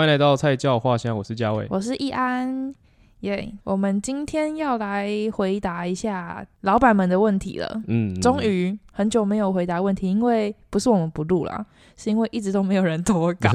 [0.00, 2.74] 欢迎来到菜鸟话乡，我是嘉伟，我是易安，
[3.20, 3.58] 耶、yeah！
[3.64, 7.82] 我们今天要来回答一下老板们的问题了。
[7.86, 11.66] 嗯，终于很久没有回答问题，因为不是我们不录啦，
[11.98, 13.50] 是因为一直都没有人投稿。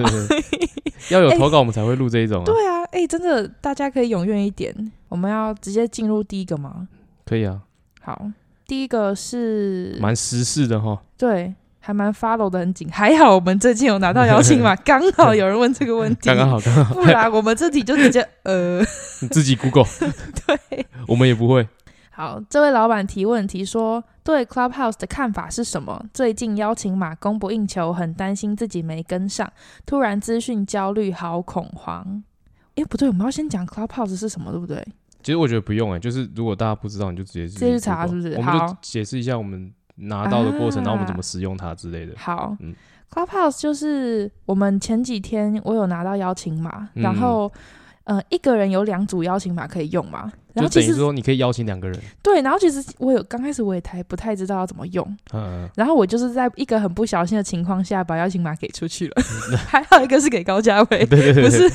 [1.10, 2.54] 要有投稿，我们才会录这一种、啊 欸。
[2.54, 4.92] 对啊，哎、欸，真的，大家可以踊跃一点。
[5.10, 6.88] 我们要直接进入第一个吗？
[7.26, 7.60] 可以啊。
[8.02, 8.30] 好，
[8.68, 11.02] 第一个是蛮时事的哈。
[11.18, 11.56] 对。
[11.86, 18.80] 还蛮 follow 的很紧，还好我们最近有拿到邀请码， 刚好有人问这个问题，刚刚好，刚刚好，不然我们这题就直接呃，
[19.22, 19.86] 你自己 Google，
[20.48, 21.68] 对，我们也不会。
[22.10, 26.04] 好，这位老板提问题说，对 Clubhouse 的看法是什么？
[26.12, 29.48] 最近邀请码供不应求，很担心自己没跟上，
[29.86, 32.24] 突然资讯焦虑，好恐慌。
[32.74, 34.84] 哎，不对，我们要先讲 Clubhouse 是什么，对不对？
[35.22, 38.34] 其实我觉得不用哎、欸，就是如果大家不知道，你就直接直接去查，是不是？
[38.34, 39.72] 我们就解释一下我们。
[39.96, 42.14] 拿到的过程，啊、然后我们怎么使用它之类的。
[42.18, 42.76] 好，嗯
[43.12, 47.52] ，Clubhouse 就是我们前几天我有拿到邀请码，嗯、然后
[48.04, 51.98] 呃一个人有两组邀请码可以用嘛，然后就等于说你可以邀请两个人。
[52.22, 59.14] 对，然后其实我有刚开始我也太不太知道要怎么用，嗯，然后我就是在一个很不小心的情况下把邀请码给出去了，
[59.52, 61.70] 嗯、 还好一个是给高嘉伟， 对对对，不是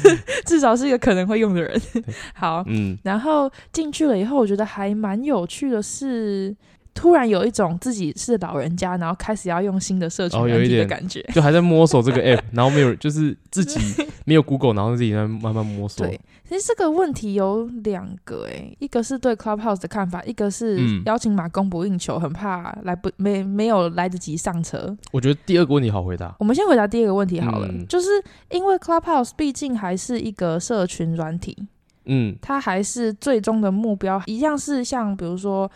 [0.45, 1.81] 至少是一个可能会用的人。
[2.35, 6.55] 好，嗯，然后进去了以后，我觉得还蛮有趣的是。
[7.01, 13.81] 突然有一种自己是老人家，然后开始要用新的社群软体的感觉， 就还在摸索这个 app，然后没有，就是自己
[14.27, 16.07] 没有 Google，然后自己在慢慢摸索。
[16.07, 24.95] 对，其实这个问题有两个，诶，一个是对 Clubhouse 的看法，一个是邀请码供不应求，很怕来不没没有来得及上车。
[25.11, 26.37] 我觉得第二个问题好回答。
[26.39, 28.09] 我们先回答第二个问题好了，嗯、就是
[28.51, 31.57] 因为 Clubhouse 毕竟还是一个社群软体，
[32.05, 35.71] 嗯，它还是最终的目标一样是像比如说。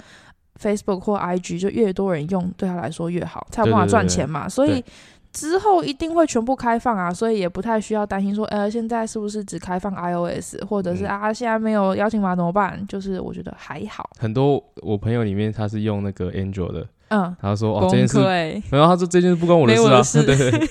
[0.61, 4.49] Facebook 或 IG 就越多人用，对他来说越好，才有办法赚钱嘛。
[4.49, 4.85] 所以
[5.33, 12.81] 之后一定会全部开放啊，所以也不太需要担心说，呃，现在是不是只开放 iOS，或者是、嗯、啊，现在没有邀请码怎么办？
[12.87, 14.09] 就是我觉得还好。
[14.19, 18.21] 很多我朋友里面他是用那个 Android 的，嗯，他说哦这件事，
[18.71, 20.69] 然后他说这件事不关我的事啊，事对对 对。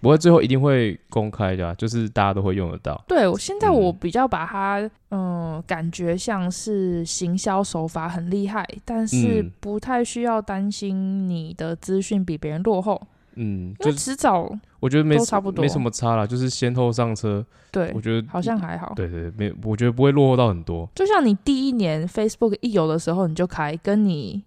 [0.00, 3.02] 不过最后一定会公开的，就是大家都会用得到。
[3.06, 4.78] 对，现在我比较把它，
[5.10, 13.00] 嗯，嗯，感觉像是行销手法很厉害，但是不太需要担心你的资讯比别人落后。
[13.40, 14.50] 嗯，就迟早
[14.80, 17.44] 我觉得没差不多，没什么差啦，就是先后上车。
[17.70, 18.92] 对，我觉得好像还好。
[18.96, 20.88] 对对对，没，我觉得不会落后到很多。
[20.94, 24.42] 就像你第一年 Facebook 一有的时候你就开，跟你。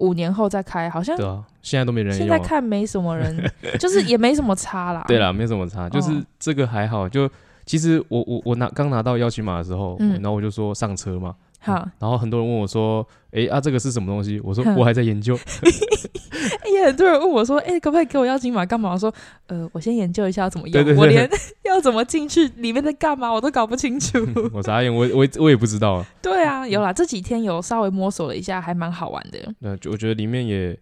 [0.00, 2.18] 五年后再开，好像对啊，现在都没人用。
[2.18, 5.04] 现在看没什么人， 就是也没什么差啦。
[5.08, 7.08] 对啦，没什么差，就是这个还好。
[7.08, 7.30] 就
[7.64, 11.34] 其实我我我拿刚拿到邀请码的时候，嗯，然后我就说上车嘛。
[11.60, 15.38] 好，然后很多人问我说：“哎啊，这个是什么东西？”我说：“我还在研究。
[16.72, 19.12] ”也很多人问我说：“哎，可不可以给我邀请码干嘛？”我说
[19.48, 21.28] ：“呃，我先研究一下要怎么用，我连
[21.64, 24.18] 要怎么进去里面在干嘛我都搞不清楚。
[24.54, 26.02] ”我傻眼，我我我也不知道。
[26.22, 29.38] 对啊，有啦，这几天有稍微摸索了一下，还蛮好玩的。
[29.58, 30.78] 那我觉得里面也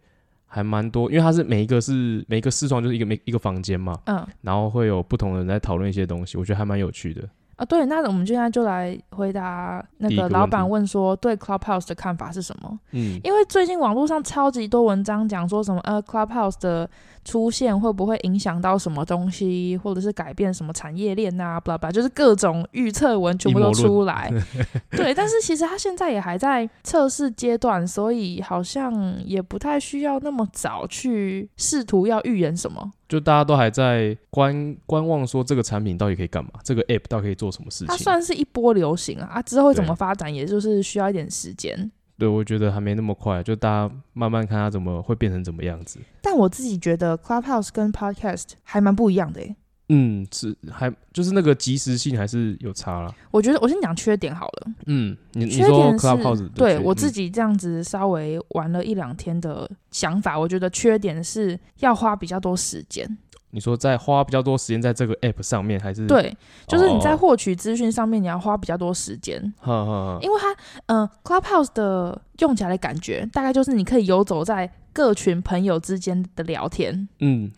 [0.47, 7.29] 还蛮多，因为它是每一个是每一个视窗就是一个每一个房间嘛，嗯，然后会有不同的人在讨论一些东西，我觉得还蛮有趣的。
[7.59, 12.79] 啊，对，那我们现在就来回答那个老板问说，对 Clubhouse 的看法是什么？
[12.93, 16.89] 嗯，因为最近网络上超级多文章讲说什么，呃，Clubhouse 的
[17.29, 24.33] 出现会不会影响到什么东西，或者是改变什么产业链啊，blah blah，就是各种预测文全部都出来。
[24.93, 32.91] 对，但是其实他现在也还在测试阶段，所以好像也不太需要那么早去试图要预言什么。
[33.07, 36.51] 就大家都还在观观望，说这个产品到底可以干嘛？
[36.63, 37.87] 这个 app 到底可以做什么事情？
[37.89, 41.91] 它算是一波流行啊，啊，之后会怎么发展，也就是需要一点时间。
[42.19, 46.01] 对，我觉得还没那么快，就大家慢慢看它怎么会变成怎么样子。
[46.21, 49.57] 但我自己觉得 Clubhouse 跟 Podcast 还蛮不一样的诶。
[49.91, 53.15] 嗯，是还就是那个及时性还是有差啦。
[53.31, 54.73] 我觉得我先讲缺点好了。
[54.85, 63.17] 嗯，你缺点是，对我自己这样子稍微玩了一两天的想法，嗯，我觉得缺点是要花比较多时间。
[63.51, 66.37] 你说在花比较多时间在这个 app 上面，还是对，
[66.67, 69.53] 就是你在获取资讯上面，你要花比较多时间。
[69.63, 70.53] 哦，因为它，
[70.87, 77.09] 嗯，呃，Clubhouse 的用起来的感觉，大概就是你可以游走在各群朋友之间的聊天。
[77.21, 77.51] 嗯。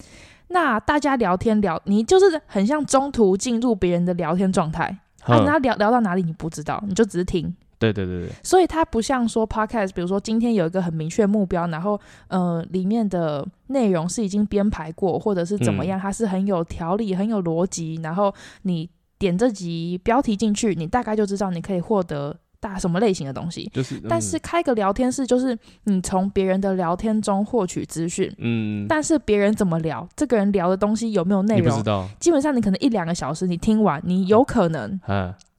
[0.52, 4.84] 那大家聊天聊，你就是很像中途进入别人的聊天状态，
[5.22, 7.54] 啊，那聊聊到哪里你不知道，你就只是听。
[7.80, 8.28] 对对对对。
[8.44, 18.32] 所以它不像说 podcast，比如说今天有一个很明确目标，然后呃里面的内容是已经编排过，或者是怎么样，它是很有条理、很有逻辑，然后
[18.62, 18.88] 你
[19.18, 35.00] 点这集标题进去，你大概就知道你可以获得大什么类型的东西，就是，嗯、但是开个聊天室，就是你从别人的聊天中获取资讯，嗯，但是别人怎么聊，这个人聊的东西有没有内容，基本上你可能一两个小时你听完，你有可能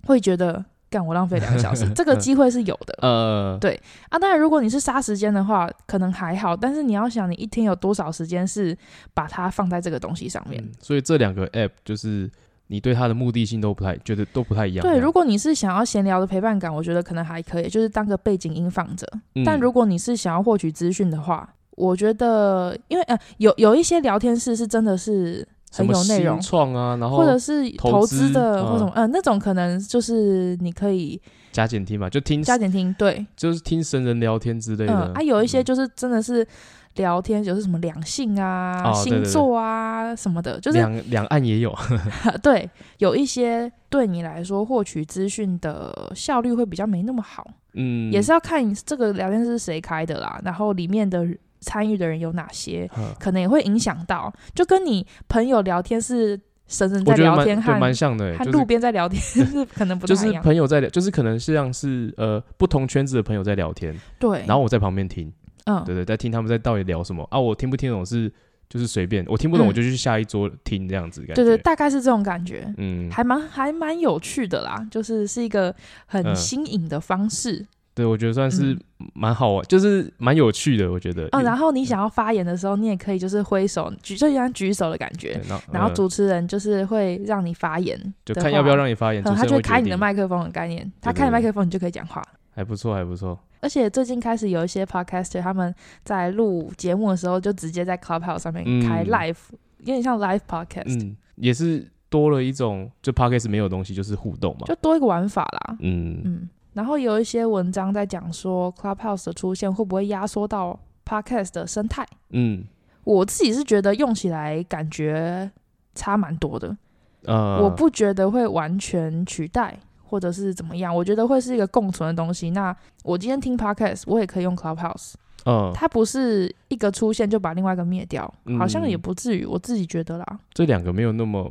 [0.06, 3.80] 会觉得，干我浪费两个小时， 这个机会是有的，呃，对
[4.10, 8.78] 啊，当然如果你是杀时间的话，可能还好，但是你要想，你一天有多少时间是
[9.14, 12.30] 把它放在这个东西上面，嗯、所以这两个 app 就是。
[12.68, 14.82] 你对它的目的性都不太觉得都不太一样。
[14.82, 19.06] 对，如果你是想要闲聊的陪伴感，我觉得可能还可以，就是当个背景音放着。
[19.36, 31.20] 嗯、但如果你是想要获取资讯的话，我觉得，因为呃，有有一些聊天室是真的是很有内容，创啊，然后或者是投资的或什么，嗯、呃，那种可能就是你可以
[31.52, 34.94] 加减听嘛，就听加减听，对，就是听神人聊天之类的。
[34.94, 36.48] 嗯，啊，有一些就是真的是。
[36.96, 41.74] 聊天就是什么两性啊、哦、星座啊什么的，就是两两岸也有。
[42.44, 47.48] 对，有一些对你来说获取资讯的效率会比较没那么好。
[47.76, 51.26] 嗯，也是要看这个聊天是谁开的啦，然后里面的
[51.62, 54.32] 参与的人有哪些，可能也会影响到。
[54.54, 60.26] 就跟你朋友聊天是神人在聊天，还蛮像的，和路边在聊天 是可能不太一样。
[60.26, 65.32] 就是朋友在聊，就是可能是像是呃不同圈子的朋友在聊天，对，然后我在旁边听。
[65.66, 67.40] 嗯，对对，在听他们在到底聊什么啊？
[67.40, 68.32] 我听不听懂是
[68.68, 71.36] 就是随便，我听不懂我就去下一桌听这样子感觉。
[71.36, 72.74] 对对，大概是这种感觉。
[72.78, 75.76] 嗯，还蛮还蛮有趣的啦，就是是一个
[76.08, 77.58] 很新颖的方式。
[77.60, 78.78] 嗯、对，我觉得算是
[79.14, 80.90] 蛮好玩，就是蛮有趣的。
[80.90, 81.28] 我觉得。
[81.34, 85.40] 嗯，然后你想要发言的时候，你也可以就是挥手举，就像举手的感觉。
[85.72, 89.22] 然后主持人就是会让你发言，就看要不要让你发言。
[89.22, 92.24] 他就会开你的麦克风的概念，他开你麦克风，你就可以讲话。
[92.54, 93.38] 还不错，还不错。
[93.60, 95.74] 而且最近开始有一些 podcaster，他们
[96.04, 101.00] 在录节目的时候，就直接在 Clubhouse 上面开 live，、嗯、有点像 live podcast。
[101.02, 105.78] 嗯，也是多了一种，就 podcast 没有东西，就是互动嘛，就多一个玩法啦。
[105.82, 106.50] 嗯嗯。
[106.74, 112.06] 然后有一些文章在讲说，Clubhouse 的出现会不会压缩到 podcast 的生态？
[112.30, 112.64] 嗯，
[113.04, 115.52] 我自己是觉得用起来感觉
[115.96, 116.78] 差蛮多的。
[117.24, 119.78] 呃，我不觉得会完全取代。
[120.04, 120.94] 或者是怎么样？
[120.94, 122.50] 我觉得会是一个共存的东西。
[122.50, 122.76] 那
[123.06, 125.14] 我今天听 podcast，我也可以用 Clubhouse。
[125.46, 129.46] 嗯，它不是一个出现就把另外一个灭掉，嗯、好像也不至于。
[129.46, 131.50] 我自己觉得啦，这两个没有那么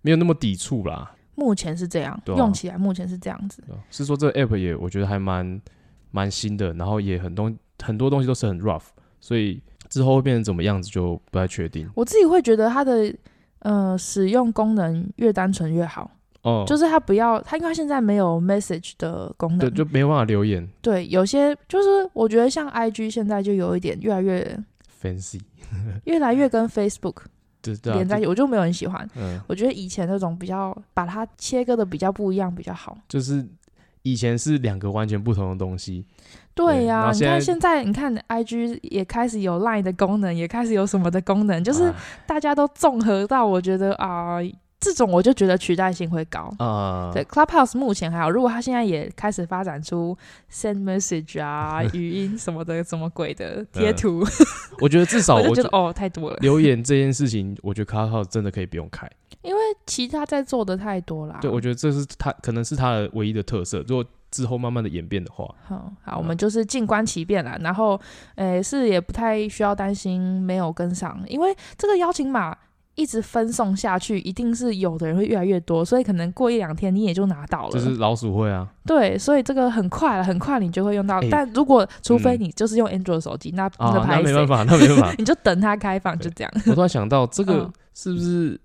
[0.00, 1.12] 没有那么抵触啦。
[1.38, 3.62] 目前是这样，啊、用起来目前是这样子。
[3.90, 5.60] 是说这个 app 也我觉得还蛮
[6.10, 8.86] 蛮新的，然后也很多很多东西都是很 rough，
[9.20, 11.88] 所以之后会变成怎么样子就不太确定。
[11.94, 13.14] 我自己会觉得它的
[13.60, 16.10] 呃使用功能越单纯越好。
[16.42, 20.66] 哦，就是它不要它，因为他现在没有 message 的功能，对，就没有办法留言。
[20.80, 24.58] 对，有些就是我觉得像 IG 现在就有一点越来越
[25.02, 25.40] fancy，
[26.04, 27.22] 越来越跟 Facebook
[27.84, 29.08] 连在一起，啊、我就没有很喜欢。
[29.16, 32.96] 嗯，我觉得以前那种比较把它切割的比较不一样比较好。
[33.08, 33.46] 就是
[34.02, 36.04] 以前是两个完全不同的东西。
[36.54, 41.92] 对呀、啊，你看现在，你看 IG 也开始有 Line 的功能，也开始有什么的功能，就是
[42.26, 44.36] 大家都综合到，我觉得啊。
[44.36, 47.10] 呃这种我就觉得取代性会高啊。
[47.10, 50.16] Uh, 对，Clubhouse 目前还好，如果他现在也开始发展出
[50.50, 54.24] send message 啊、 语音什么的、什么鬼的贴图，
[54.80, 56.36] 我觉得至少 我就觉得哦太多了。
[56.40, 59.10] 留言这件事情，我觉得 Clubhouse 真的可以不用开，
[59.42, 61.38] 因为其他在做的太多啦。
[61.40, 63.84] 对，我觉得这是他可能是他的唯一的特色。
[63.88, 67.58] 如果之后慢慢的演变的话，好，好，我们就是静观其变啦。
[67.62, 68.00] 然后，
[68.36, 72.56] 诶，是也不太需要担心没有跟上，因为这个邀请码。
[72.98, 77.70] 一直分送下去，一定是有的人会越来越多，所以可能过一两天你也就拿到了。
[77.70, 78.68] 就是老鼠会啊。
[78.84, 81.20] 对，所以这个很快了，很快你就会用到。
[81.20, 86.52] 欸、但如果除非你就是用 Android 手机，嗯、那那那没办法，那没办法， 你就等它开放，就这样。
[86.66, 88.60] 我突然想到，这个 是不是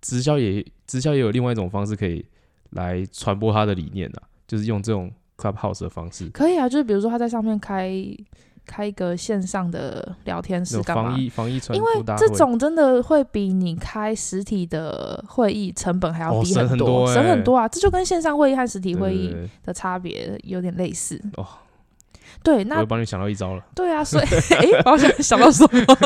[0.00, 2.24] 直销也直销也有另外一种方式可以
[2.70, 4.30] 来传播它的理念呢、啊？
[4.46, 6.28] 就是用这种 Clubhouse 的方式。
[6.28, 7.92] 可以啊，就是比如说他在上面开。
[8.66, 11.10] 开一个线上的聊天室干嘛？
[11.10, 17.68] 防疫防疫传，因为这种真的会比你开实体的会议成本还要低很多，省很多啊！
[17.68, 21.46] 这就跟线上会议和实体会议的差别有点类似哦。
[22.42, 23.64] 对，那我帮你想到一招了。
[23.72, 25.96] 对啊， 所以哎， 我想想到什么？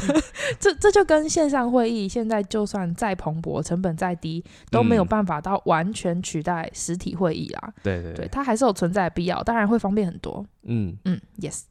[0.58, 7.72] 这这就跟线上会议现在就算再蓬勃，成本再低，都没有办法到完全取代实体会议啊。
[7.82, 10.42] 对对对，它还是有存在的必要，当然会方便很多。
[10.62, 11.62] 嗯嗯，yes。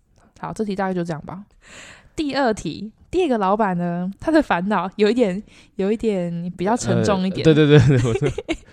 [0.41, 1.43] 好，这题大概就这样吧。
[2.15, 5.41] 第二题，第二个老板呢，他的烦恼有一点，
[5.75, 7.47] 有一点比较沉重一点。
[7.47, 8.13] 呃、对对对，我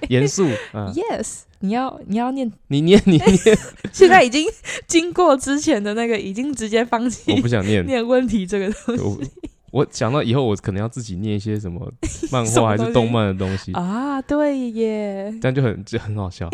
[0.08, 0.46] 严肃。
[0.72, 3.38] 啊、 Yes，你要你要念，你念你念。
[3.92, 4.46] 现在已经
[4.87, 7.32] 经过之前的那个，已经直接放弃。
[7.32, 9.30] 我不想念念问题这个东西。
[9.70, 11.92] 我想到以后我可能要自己念一些什么
[12.32, 14.20] 漫画还是动漫的东西啊？
[14.22, 16.48] 对耶，这样就很就很好笑。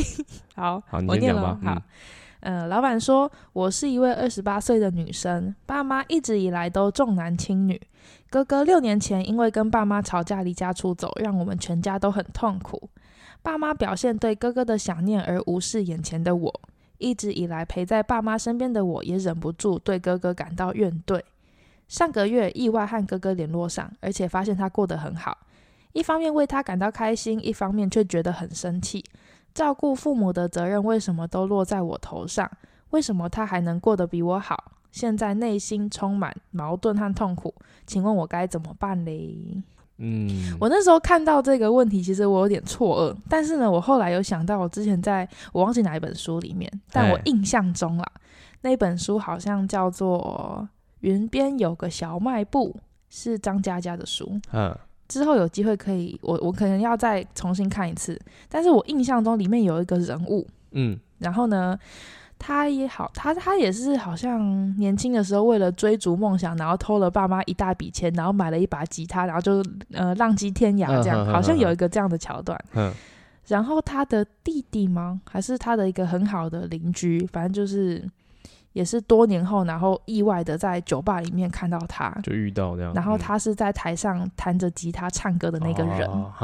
[0.57, 1.59] 好，好，你先讲吧。
[1.65, 1.83] 好。
[2.45, 7.81] 呃，老板说我是一位二十八岁的女生，爸妈一直以来都重男轻女。
[8.29, 12.91] 哥哥六年前因为跟爸妈吵架离家出走，让我们全家都很痛苦。
[13.41, 16.61] 爸妈表现对哥哥的想念而无视眼前的我，
[16.99, 21.23] 一直以来陪在爸妈身边的我也忍不住对哥哥感到怨怼。
[21.89, 25.39] 上个月意外和哥哥联络上，而且发现他过得很好，
[25.95, 29.03] 一方面为他感到开心，一方面却觉得很生气。
[29.55, 32.51] 照顾父母的责任为什么都落在我头上？
[32.91, 34.73] 为什么他还能过得比我好？
[34.93, 37.53] 现在内心充满矛盾和痛苦，
[37.87, 39.63] 请问我该怎么办嘞？
[39.99, 43.17] 嗯，我那时候看到这个问题，其实我有点错愕。
[43.29, 48.05] 但是呢，我后来有想到，我之前在我忘记哪一本书里面，但我印象中啦，
[48.61, 50.61] 那本书好像叫做
[51.01, 52.71] 《云边有个小卖部》，
[53.09, 54.41] 是张嘉佳的书。
[54.53, 54.77] 嗯。
[55.15, 58.21] 之后有机会可以，我我可能要再重新看一次。
[58.49, 61.79] 但是我印象中里面有一个人物，嗯，然后呢，
[62.37, 72.59] 他也好，他他也是好像年轻的时候为了追逐梦想，然后偷了爸妈一大笔钱，然后买了一把吉他，然后就呃浪迹天涯这样，好像有一个这样的桥段。
[72.75, 72.93] 嗯，
[73.47, 75.21] 然后他的弟弟吗？
[75.31, 77.25] 还是他的一个很好的邻居？
[77.33, 78.05] 反正就是。
[78.75, 82.93] 也是多年后，然后意外的在酒吧里面看到他，就遇到这样。
[82.93, 86.09] 然后他是在台上弹着吉他唱歌的那个人。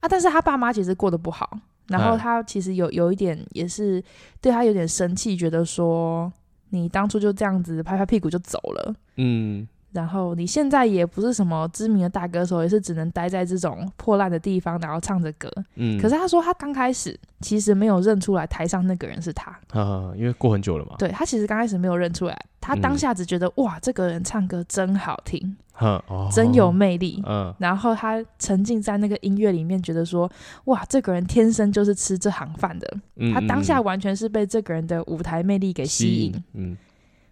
[0.00, 1.48] 啊，但是他爸妈其实过得不好，
[1.86, 4.02] 然后他其实有有一点也是
[4.40, 6.32] 对他有点生气，觉得说
[6.70, 8.94] 你当初就这样子拍拍屁股就走了。
[9.16, 9.68] 嗯。
[9.94, 15.48] 然后你现在也不是什么知名的大歌手，也是只能待在这种破烂的地方，然后唱着歌。
[15.76, 20.96] 嗯，可是他说他刚开始其实没有认出来台上那个人是他，啊，因为过很久了嘛。
[20.98, 27.22] 对，他其实刚开始没有认出来，他当下只觉得、嗯、哇，这个人唱歌真好听，哦、真有魅力。
[27.24, 30.28] 嗯，然后他沉浸在那个音乐里面，觉得说
[30.64, 32.96] 哇，这个人天生就是吃这行饭的。
[33.14, 36.44] 嗯、他当下完全是被这个人的舞台魅力给吸引。
[36.54, 36.76] 嗯，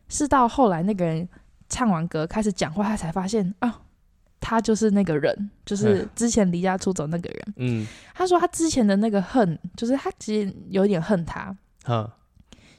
[0.08, 1.28] 是到后来那个人。
[1.72, 3.80] 唱完歌开始讲话，他才发现啊，
[4.38, 7.54] 他就是那个人，就是之前离家出走那个人。
[7.56, 11.56] 嗯，他说他之前的那个恨，就是他其实有点恨他，
[11.88, 12.06] 嗯，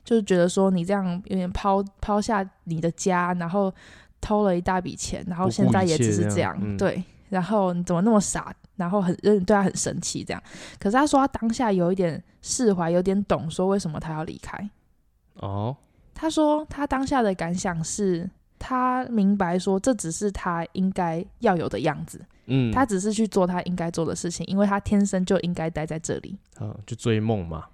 [0.04, 3.74] 就是觉得说你这样有点抛抛下你的家，然后
[4.22, 10.44] 偷了一大笔钱，然后现在也只是这样，这样嗯、对，然后你怎么那么傻，然后很有点对他很生气这样。
[10.78, 14.70] 可是他说他当下有一点释怀，有点懂说为什么他要离开。
[15.38, 15.76] 哦，
[16.14, 18.30] 他说他当下的感想是。
[18.64, 22.22] 他明白说，这只是他应该要有的样子。
[22.46, 26.38] 嗯，他只是去做他应该做的事情，因为他天生就应该待在这里。
[26.62, 27.66] 嗯，就追梦嘛。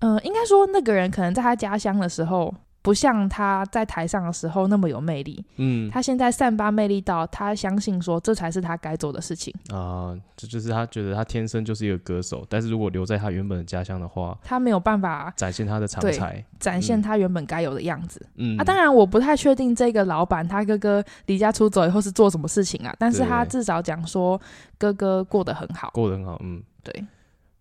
[0.00, 2.52] 嗯，应该说那个人可能在他家乡的时候。
[2.84, 5.42] 不像他在台上的时候那么有魅力。
[5.56, 10.14] 嗯，他现在散发魅力到他相信说这才是他该做的事情啊。
[10.36, 18.20] 这就是他觉得他天生就是一个歌手，但是如果留在他原本的家乡的话，他没有办法展现他的长才，展现他原本该有的样子。
[18.34, 24.38] 嗯啊，当然我不太确定这个老板他哥哥离家出走以后是做什么事情啊，但是他至少讲说
[24.76, 26.38] 哥哥过得很好，过得很好。
[26.44, 27.04] 嗯，对，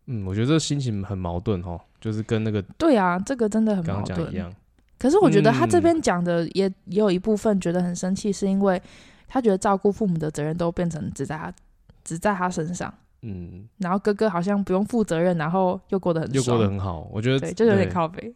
[0.08, 4.52] 嗯，我觉得这心情很矛盾哦，就是跟那个对啊，这个真的很矛盾一样。
[5.04, 8.82] 可是我觉得他这边讲的也也有一部分觉得很生气，是因为
[9.28, 11.54] 他觉得照顾父母的责任都变成只在他
[12.06, 18.34] 只在他身上，嗯，然后哥哥好像不用负责任，然后又过得很又过得很好，我觉得对，就有点靠背。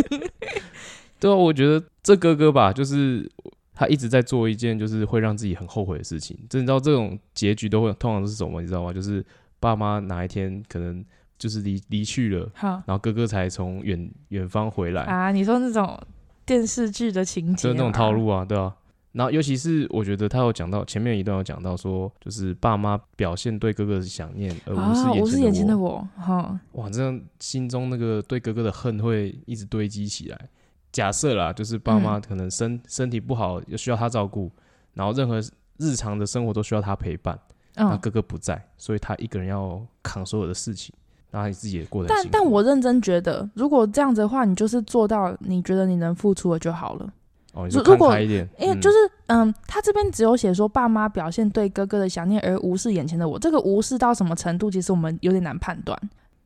[1.18, 3.26] 对啊，我觉得这哥哥吧，就是
[3.72, 6.38] 他一直在做一件就是会让自己很后悔的事情。
[6.50, 8.60] 就你知道这种结局都会通常是什么？
[8.60, 8.92] 你知道吗？
[8.92, 9.24] 就是
[9.58, 11.02] 爸妈哪一天可能。
[11.44, 15.30] 就是离离去了，好，然后哥哥才从远远方回来啊！
[15.30, 15.94] 你说那种
[16.46, 18.74] 电视剧的情节，就是那种套路啊，对啊。
[19.12, 30.48] 然后尤其是我觉得他有讲到前面一段有讲到说，就是爸妈表现对哥哥的想念，而不是眼前的我，哈、啊，哇，这样心中那个对哥哥的恨会一直堆积起来。
[30.92, 34.50] 假设啦，就是爸妈可能身、嗯、身体不好，又需要他照顾，
[34.94, 35.38] 然后任何
[35.76, 37.38] 日常的生活都需要他陪伴，
[37.74, 40.94] 那、嗯、哥哥不在，所以他一个人要扛所有的事情。
[41.34, 47.12] 然后你自己也过得，但但我认真觉得，如果这样子的话，你就是做到你觉得你能付出的就好了。
[47.54, 48.48] 哦，你就看开一点。
[48.56, 55.98] 因为就是嗯，嗯，他这边只有写说爸妈表现对哥哥的想念而无视眼前的我，这个无视到什么程度，其实我们有点难判断。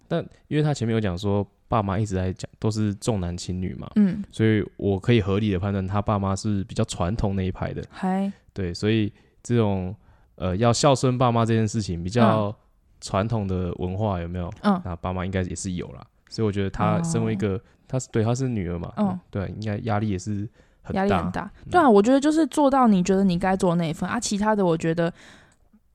[0.09, 7.85] 但因为他前面有讲说爸妈一直在讲都是重男轻女嘛，嗯，所以我可以合理的判断他爸妈是比较传统那一派的。
[7.91, 9.95] 嗨，对，所以这种
[10.37, 12.47] 呃要孝顺爸妈这件事情比较。
[12.47, 12.55] 嗯
[13.01, 14.53] 传统的文化有没有？
[14.63, 20.49] 嗯，那爸妈应该也是有啦，所以我觉得她身为一个，她、哦、是对她是女儿嘛，嗯，对，应该压力也是
[20.83, 21.51] 很大，压力很大。
[21.71, 25.13] 对啊，我觉得就是做到你觉得你该做的那一份啊，其他的我觉得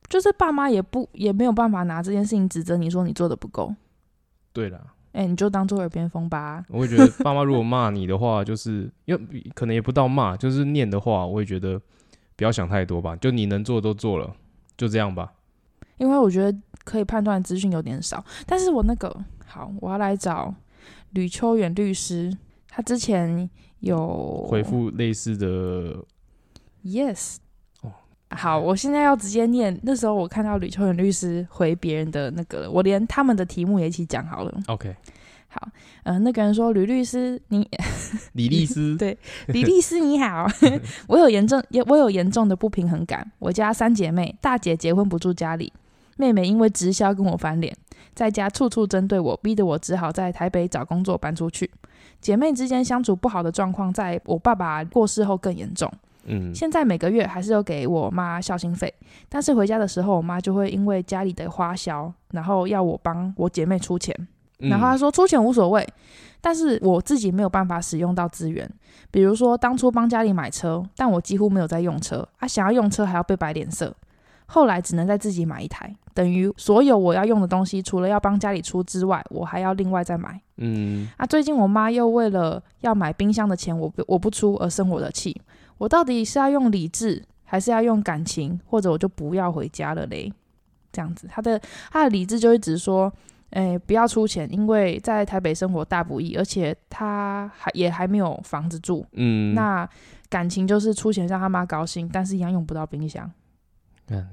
[0.10, 3.74] 就是爸妈也不也没有办法拿这件事情指责你说你做的不够。
[4.52, 4.80] 对啦，
[5.14, 6.64] 哎、欸，你就当做耳边风吧。
[6.70, 11.82] 我会觉得爸妈如果骂你的话，就是因为可能也不到骂，就是念的话，我会觉得
[12.36, 14.36] 不要想太多吧，就你能做的都做了，
[14.78, 15.34] 就这样吧。
[15.98, 20.54] 因为我觉得可以判断资讯有点少，但是我那个好，我要来找
[21.12, 22.36] 吕秋远律师，
[22.68, 23.50] 他之前
[23.80, 26.04] 有回复类似的
[26.84, 27.38] ，yes。
[28.36, 29.80] 好，我现在要直接念。
[29.84, 34.60] 那时候我看到吕秋远律师回别人的那个，我连他们的题目也一起讲好了。
[34.66, 34.96] OK，
[35.50, 35.70] 好，
[36.02, 37.70] 嗯、呃，那个人说吕律师，你
[38.34, 39.16] 李律师， 对，
[39.50, 40.48] 李律师你好，
[41.06, 43.32] 我有严重，我有严重的不平衡感。
[43.38, 45.72] 我家三姐妹，大姐结婚不住家里，
[46.18, 47.76] 妹妹因为直销跟我翻脸，
[48.14, 51.70] 在家处处针对我，逼得我只好在台北找工作搬出去。
[52.22, 55.92] 姐妹之间相处不好的状况，在我爸爸过世后更严重。
[56.26, 58.94] 嗯，现在每个月还是有给我妈孝心费，
[59.28, 64.16] 但是回家的时候，我妈就会因为家里的花销，然后要我帮我姐妹出钱。
[64.60, 65.86] 然后她说出钱无所谓，
[66.40, 68.70] 但是我自己没有办法使用到资源，
[69.12, 73.94] 比如说当初帮家里买车，但我几乎没有在用车，啊，想要用车还要被摆脸色，
[74.54, 80.40] 后来只能再自己买一台，等于所有我要用的东西，除了要帮家里出之外，我还要另外再买。
[80.58, 85.36] 嗯，啊，最近我妈又为了要买冰箱的钱，我不我不出而生我的气。
[85.80, 90.32] 我到底是要用理智，还是要用感情，或者我就不要回家了嘞？
[90.92, 91.60] 这样子，他的
[91.92, 93.12] 他的理智就一直说，
[93.50, 99.04] 哎，不要出钱，因为在台北生活大不易，而且他还也还没有房子住。
[99.14, 99.90] 嗯，那
[100.30, 103.30] 感情就是出钱让他妈高兴，但是一样用不到冰箱。
[104.10, 104.28] 嗯，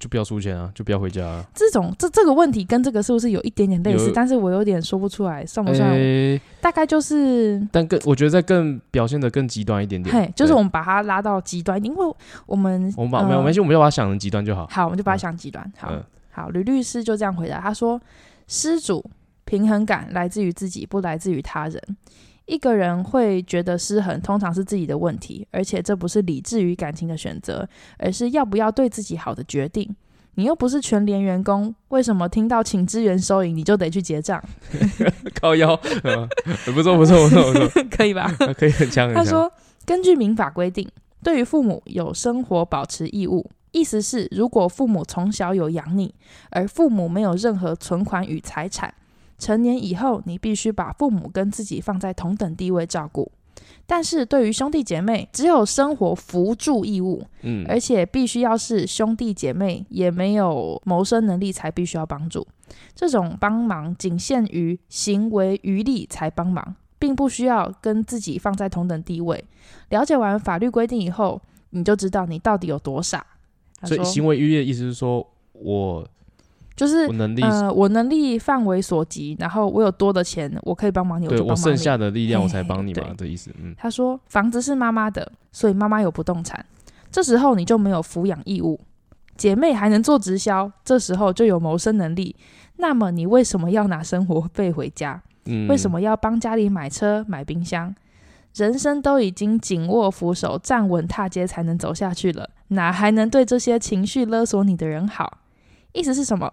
[0.00, 1.44] 就不要出钱啊，就不要回家啊。
[1.54, 4.10] 这种这这个问题跟这个是不是有一点点类似？
[4.14, 5.90] 但是我有点说不出来，算不算？
[5.90, 10.14] 欸、大概就是，但更我觉得在更表现的更极端一点点。
[10.14, 12.14] 嘿，就是我们把它拉到极端，因为
[12.46, 14.66] 我们我们把没有没关系，我们就把它想成极端就好。
[14.70, 15.70] 好，我们就把它想极端。
[15.76, 18.00] 好，嗯、好，吕律师就这样回答，他说
[18.48, 19.04] ：“施主
[19.44, 21.80] 平衡感来自于自己，不来自于他人。”
[22.50, 29.94] 一个人会觉得失衡，通常是自己的问题，而且这不是理智与感情的选择，而是要不要对自己好的决定。
[30.34, 34.42] 你又不是全联员工，为什么听到请支援收银你就得去结账？
[35.40, 36.28] 靠腰，嗯、
[36.74, 38.28] 不错不错不错不错， 可以吧？
[38.58, 39.14] 可以很强。
[39.14, 39.48] 他说，
[39.86, 40.88] 根据民法规定，
[41.22, 46.12] 对于父母有生活保持义务，意思是如果父母从小有养你，
[46.50, 48.92] 而父母没有任何存款与财产。
[49.40, 53.32] 成年以后，你必须把父母跟自己放在同等地位照顾。
[53.86, 62.46] 但是对于兄弟姐妹，只有生活扶助义务，嗯，而且必须要是兄弟姐妹也没有谋生能力才必须要帮助。
[62.94, 69.42] 这种帮忙仅限于行为余力才帮忙，并不需要跟自己放在同等地位。
[69.88, 73.26] 了解完法律规定以后，你就知道你到底有多傻。
[73.84, 76.06] 所以行为余力的意思是说我。
[76.80, 81.60] 就是我能力呃，我能力范围所及，然后我有多的钱，我可以帮忙你，对我就帮忙你。
[81.60, 83.50] 我剩下的力量我才帮你嘛，这意思。
[83.62, 86.64] 嗯，他说房子是妈妈的，所以妈妈有不动产，
[87.10, 88.80] 这时候你就没有抚养义务。
[89.36, 92.34] 姐妹还能做直销，这时候就有谋生能力。
[92.76, 95.20] 那么你为什么要拿生活费回家？
[95.44, 97.94] 嗯，为什么要帮家里买车买冰箱？
[98.54, 105.40] 人生都已经紧握扶手，站稳踏阶才能走下去了，哪还能对这些情绪勒索你的人好？
[105.92, 106.50] 意思是什么？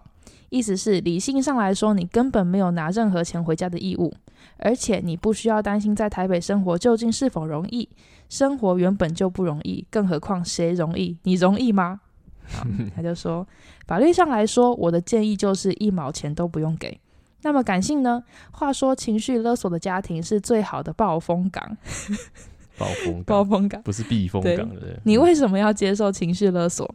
[0.50, 4.12] 意思是，理性上来说，你根本没有拿任何钱回家的义务，
[4.56, 7.88] 而且你不需要担心在台北生活究竟是否容易。
[8.28, 11.16] 生活原本就不容易，更何况谁容易？
[11.22, 12.00] 你容易吗？
[12.96, 13.46] 他就说，
[13.86, 16.98] 法律上来说，我的建议就是一毛钱都不用给。
[17.42, 18.24] 那么感性呢？
[18.50, 21.76] 话说，情绪勒索的家庭是最好的暴风港。
[22.78, 24.80] 暴风 港，暴风港，不是避风港的。
[24.80, 26.92] 对，你为什么要接受情绪勒索？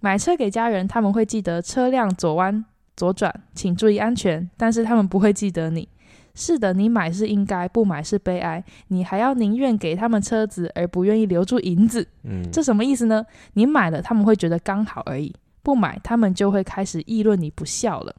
[0.00, 2.64] 买车给家人，他们会记得车辆左弯。
[2.96, 4.48] 左转，请注意安全。
[4.56, 5.88] 但是他们不会记得你。
[6.34, 8.62] 是的，你买是应该，不买是悲哀。
[8.88, 12.06] 你还要宁愿给他们车子，而不愿意留住银子。
[12.24, 13.24] 嗯，这什么意思呢？
[13.54, 15.32] 你买了，他们会觉得刚好而已；
[15.62, 18.14] 不买，他们就会开始议论你不孝了。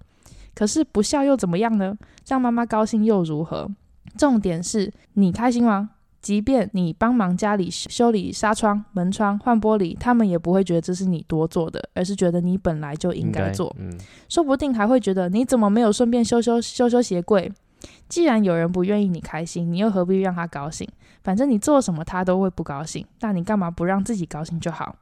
[0.55, 1.95] 可是不孝又怎么样呢？
[2.27, 3.69] 让妈妈高兴又如何？
[4.17, 5.91] 重点是你开心吗？
[6.27, 13.73] 即便你帮忙家里修理纱窗、门窗、换玻璃，他们也不会觉得这是你多做的，而是觉得你本来就应该做。
[13.79, 17.49] 嗯，说不定还会觉得你怎么没有顺便修修修修鞋柜？
[18.09, 20.85] 既然有人不愿意你开心，你又何必让他高兴？
[21.23, 24.97] 反正你做什么他都会不高兴，那你干嘛不让自己高兴就好？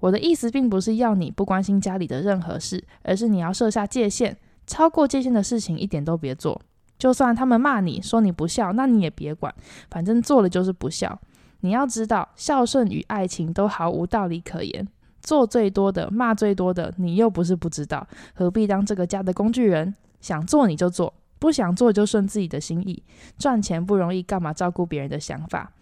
[0.00, 6.60] 我的意思并不是要你不关心家里的任何事，而是你要设下界限，超过界限的事情一点都别做。
[6.98, 9.54] 就算他们骂你说你不孝，那你也别管，
[9.90, 11.18] 反正做了就是不孝。
[11.60, 14.86] 你要知道，孝顺与爱情都毫无道理可言。
[15.20, 19.94] 做最多的，骂最多的，你又不是不知道，何必当这个家的工具人？
[20.20, 23.02] 想做你就做，不想做就顺自己的心意，
[23.38, 25.72] 赚钱不容易，干嘛照顾别人的想法？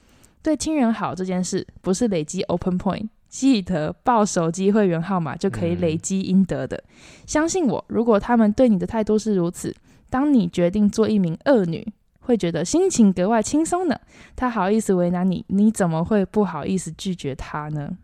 [0.43, 6.77] 对亲人好这件事，不是累积 Open Point，记得报手机会员号码就可以累积应得的。
[6.77, 6.95] 嗯、
[7.27, 9.75] 相信我，如果他们对你的态度是如此，
[10.15, 11.85] 当你决定做一名恶女，
[12.21, 13.99] 会觉得心情格外轻松呢。
[14.37, 17.99] 他好意思为难你，你怎么会不好意思拒绝他呢？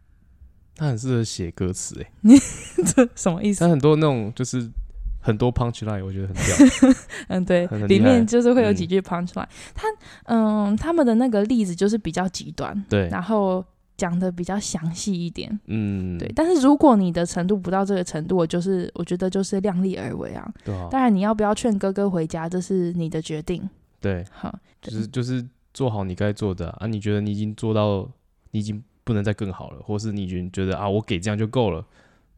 [0.75, 2.11] 他很适合写歌词诶，
[2.85, 3.61] 这什么意思？
[3.65, 4.69] 他很多那种就是。
[5.23, 6.95] 很多 punch line，我觉得很屌。
[7.29, 9.47] 嗯，对，里面就是会有几句 punch line。
[9.75, 9.87] 他，
[10.25, 13.63] 嗯，他们的那个例子就是比较极端，对，然后
[14.01, 16.27] 讲的比较详细一点，嗯，对。
[16.35, 20.51] 但是如果你的程度不到这个程度，我就是我觉得就是量力而为啊。
[20.65, 20.89] 对啊。
[20.91, 23.69] 当然，你要不要劝哥哥回家，这是你的决定。
[24.01, 26.87] 对，好，就是就是做好你该做的啊。
[26.87, 28.09] 你觉得你已经做到，
[28.53, 31.85] 你已经不能再更好了，或是你已经觉得啊，我给这样就够了，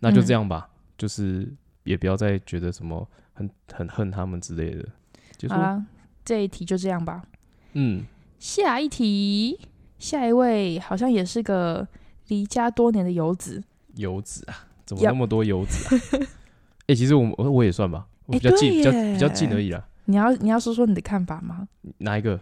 [0.01, 1.55] 那就这样吧，嗯、就是。
[1.85, 4.88] 也不要再觉得什么很很恨他们之类的。
[5.37, 5.85] 就是、好了，
[6.25, 7.25] 这一题就这样吧。
[7.72, 8.05] 嗯，
[8.38, 9.59] 下一题，
[10.03, 11.87] 下一位好像也是个
[12.29, 13.62] 离家多年的游子。
[13.95, 14.67] 游子啊？
[14.85, 16.03] 怎么那么多游子啊？
[16.21, 19.83] 哎、欸，其实我我也算吧，我比较近，欸、比较比较近而已啦。
[20.07, 21.69] 你要你要说说你的看法吗？
[21.99, 22.41] 哪一个？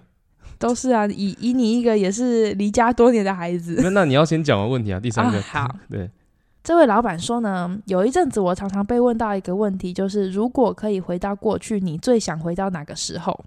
[0.58, 3.78] 都是啊，以以你一个也是离家多年的孩子。
[3.82, 4.98] 那那你要先讲完问题啊。
[4.98, 6.10] 第三个，啊、好， 对。
[6.64, 13.44] 这位老板说呢，有一阵子我常常被问到一个问题，就是如果可以回到过去，你最想回到哪个时候？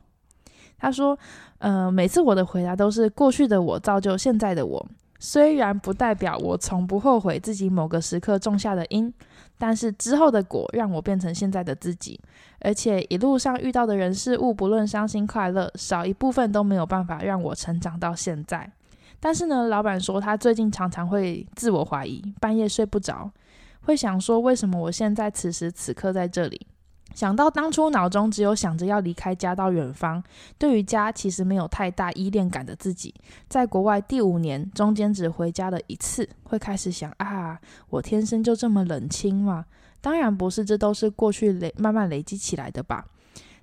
[0.84, 1.18] 他说，
[1.60, 4.86] 呃，每次我的回答都是过去的我造就现在的我，
[5.18, 9.14] 虽然不代表我从不后悔自己某个时刻种下的因，
[9.58, 12.20] 但是之后的果让我变成现在的自己，
[12.60, 18.70] 而且一路上遇到的人事物，不论伤心快乐，少一部分都没有办法让我成长到现在。
[19.22, 23.32] 但是呢，老板说他最近常常会自我怀疑，半夜睡不着，
[23.84, 26.68] 会想说为什么我现在此时此刻在这里？
[27.14, 30.24] 想到当初脑中只有想着要离开家到远方，
[30.58, 33.14] 对于家其实没有太大依恋感的自己，
[33.48, 39.66] 在国外第五年中间只回家了一次，会开始想啊，我天生就这么冷清吗？
[40.02, 43.06] 当然不是，这都是过去累慢慢累积起来的吧。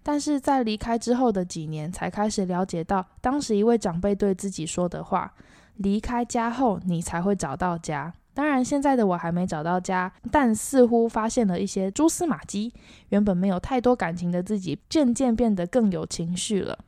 [0.02, 5.34] 但是在离开之后的几年，才开始了解到，当时一位长辈对自己说的话
[5.76, 12.72] ：“离开家后，你才会找到家。”当然，现在的我还没找到家，但似乎发现了一些蛛丝马迹。
[13.10, 16.78] 原本没有太多感情的自己，渐渐变得更有情绪了。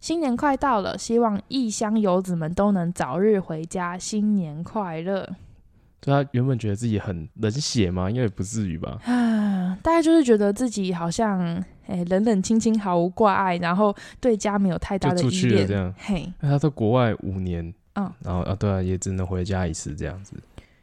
[0.00, 5.28] 新年快到了，希望异乡游子们都能早日回家，新年快乐。
[6.00, 8.08] 对他原本觉得自己很冷血吗？
[8.08, 8.98] 应该也不至于吧。
[9.04, 11.38] 啊， 大概就是觉得自己好像
[11.86, 15.68] 哎、欸、冷冷清清，毫无挂碍，然后对家没有太大的依恋。
[15.68, 15.94] 这样。
[15.98, 17.62] 嘿，那他在国外五年，
[17.96, 20.34] 嗯，然后啊，对啊，也只能回家一次这样子。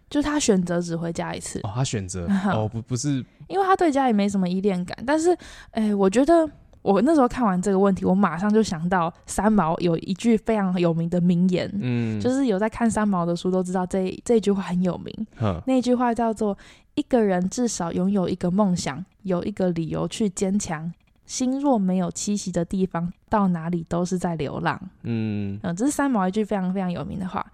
[0.10, 1.60] 就他选择只回家一次。
[1.64, 4.98] 哦，他选择 哦，不不是， 因为他对家也没什么依恋感。
[5.06, 5.32] 但是，
[5.72, 6.50] 哎、欸，我觉得。
[6.82, 15.14] 我那时候看完这个问题，我马上就想到三毛有一句非常有名的名言，嗯，就是有在看三毛的书都知道这这句话很有名。
[15.36, 16.58] 呵那句话叫做
[16.96, 20.92] “一个人至少拥有一个梦想，有一个理由去坚强。
[21.26, 27.46] 心若没有栖息的地方，到哪里都是在流浪。”嗯嗯，这是三毛一句非常非常有名的话。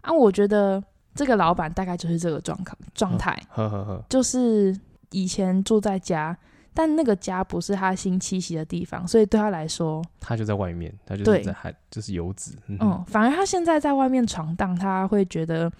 [0.00, 0.82] 啊，我觉得
[1.14, 4.78] 这个老板大概就是这个状况状态，呵呵呵，就是
[5.10, 6.36] 以前住在家。
[6.74, 12.56] 但那个家不是他新栖息的地方，所以对他来说，他就在外面，他就是在海就是游子。
[12.66, 15.70] 嗯，嗯，反而他现在在外面闯荡，他会觉得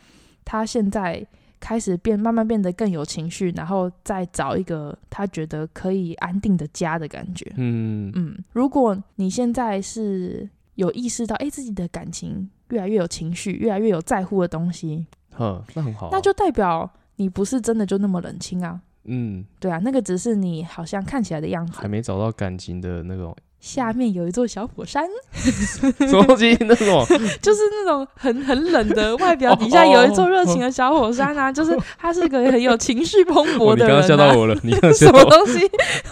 [0.44, 1.26] 他现在
[1.58, 7.50] 开始变，慢慢变得更有情绪，然后再找一个他觉得可以安定的家的感觉。
[7.56, 18.80] 嗯嗯，如果你现在是有意识到，哎，自己的感情越来越有情绪，越来越有在乎的东西，呵，那很好啊，那就代表你不是真的就那么冷清啊。
[19.04, 23.36] 嗯，对啊，那个只是你好像看起来的样子，还没找到感情的那种。
[23.58, 26.52] 下面有一座小火山，什么东西？
[26.62, 27.06] 那种
[27.40, 31.52] 就是那种很很冷的外表，底下有一座热情的小火山啊！
[31.52, 33.86] 就是他是个很有情绪蓬勃的人。
[33.86, 35.60] 你刚刚吓到我了，你刚 什么东西？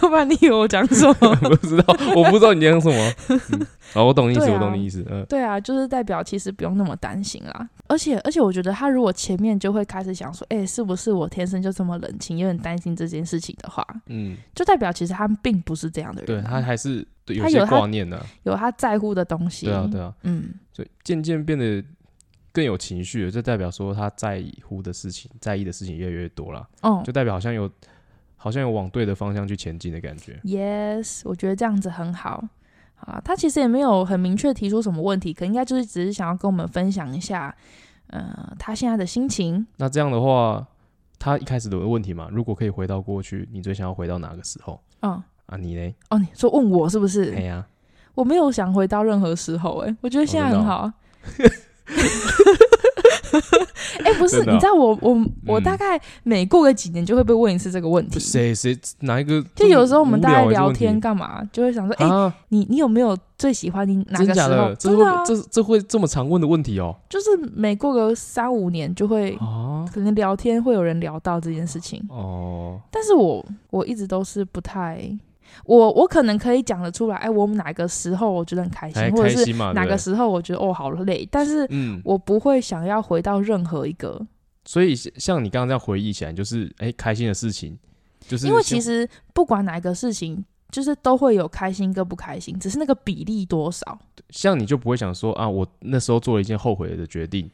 [0.01, 1.35] 我把你以为我讲什么？
[1.43, 3.13] 不知道，我不知道你讲什么。
[3.93, 5.05] 好，我懂意思，我懂你意思。
[5.11, 7.67] 嗯，对啊，就是代表其实不用那么担心啦。
[7.91, 16.41] 而且而且，我觉得他如果前面就会开始想说，哎，是不是我天生就这么冷清，有点担心这件事情的话，嗯，就代表其实他并不是这样的人。
[16.41, 17.05] 对，他还是。
[17.27, 19.65] 有些挂念的，有他在乎的东西。
[19.67, 21.81] 对啊，对啊，嗯，所以渐渐变得
[22.51, 26.67] 更有情绪了，就代表说他在乎的事情、在意的事情越来越多了。
[26.81, 27.71] 哦，就代表好像有，
[28.35, 30.41] 好像有往对的方向去前进的感觉。
[30.43, 32.43] Yes，我觉得这样子很好。
[33.07, 37.55] 啊，他其实也没有很明确提出什么问题，可应该就是只是想要跟我们分享一下，
[38.07, 39.65] 呃，他现在的心情。
[39.77, 40.65] 那这样的话，
[41.19, 44.81] 他一开始的问题嘛，如果可以回到过去，你最想要回到哪个时候？
[45.01, 45.21] 嗯。
[45.47, 45.93] 啊，你呢？
[46.09, 47.33] 哦，你说问我是不是？
[47.35, 47.65] 哎呀，
[48.15, 50.93] 我没有想回到任何时候，哎，我觉得现在很好啊。
[54.03, 58.19] 哎，不是，你知道我我我大概每过个几年就会被问一次这个问题。
[58.19, 59.43] 谁谁哪一个？
[59.55, 64.73] 就有时候我们大家聊天干嘛，就会想说，哎，你你有没有最喜欢你哪个时候？
[64.75, 66.95] 真的，这这会这么常问的问题哦。
[67.09, 67.25] 就是
[67.55, 69.37] 每过个三五年就会，
[69.93, 72.79] 可能聊天会有人聊到这件事情哦。
[72.91, 75.17] 但是我我一直都是不太。
[75.65, 81.67] 我我可能可以讲得出来，哎，我们哪个时候我觉得很开心，或者是哪个时候我觉得哦好累，但是
[82.03, 84.25] 我不会想要回到任何一个。
[84.65, 87.77] 所以像你刚刚这样回忆起来，就是哎开心的事情，
[88.27, 93.99] 就是因为其实不管哪一个事情，就是都会有开心跟不开心，只是那个比例多少。
[94.29, 97.49] 像你就不会想说啊，我那时候做了一件后悔的决定，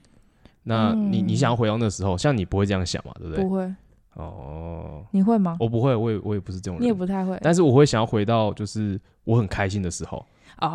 [0.64, 3.44] 那你你想要回到那时候，像你不会这样想嘛，对不对？
[3.44, 3.74] 不会。
[4.18, 5.56] 哦，你会吗？
[5.60, 7.38] 我不会，我也我也不是这种人，你也不太会。
[7.42, 10.26] 但是我会想要回到就是我很开心的时候，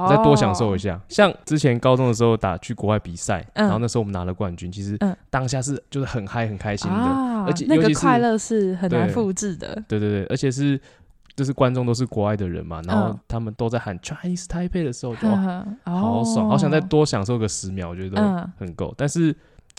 [0.08, 1.00] 再多享受一下。
[1.08, 4.96] 像之前高中的时候打去国外比赛，然后那时候我们拿了冠军，其实
[5.28, 9.74] 当下是就是很嗨很开心的，而且那个快乐是很难复制的。
[9.88, 10.80] 对对对，而且是
[11.34, 18.94] 就是观众都是国外的人嘛，然后他们都在喊 Chinese Taipei 的时候，就好爽，好想再多享受个十秒，我觉得很够。
[18.96, 19.34] 但是。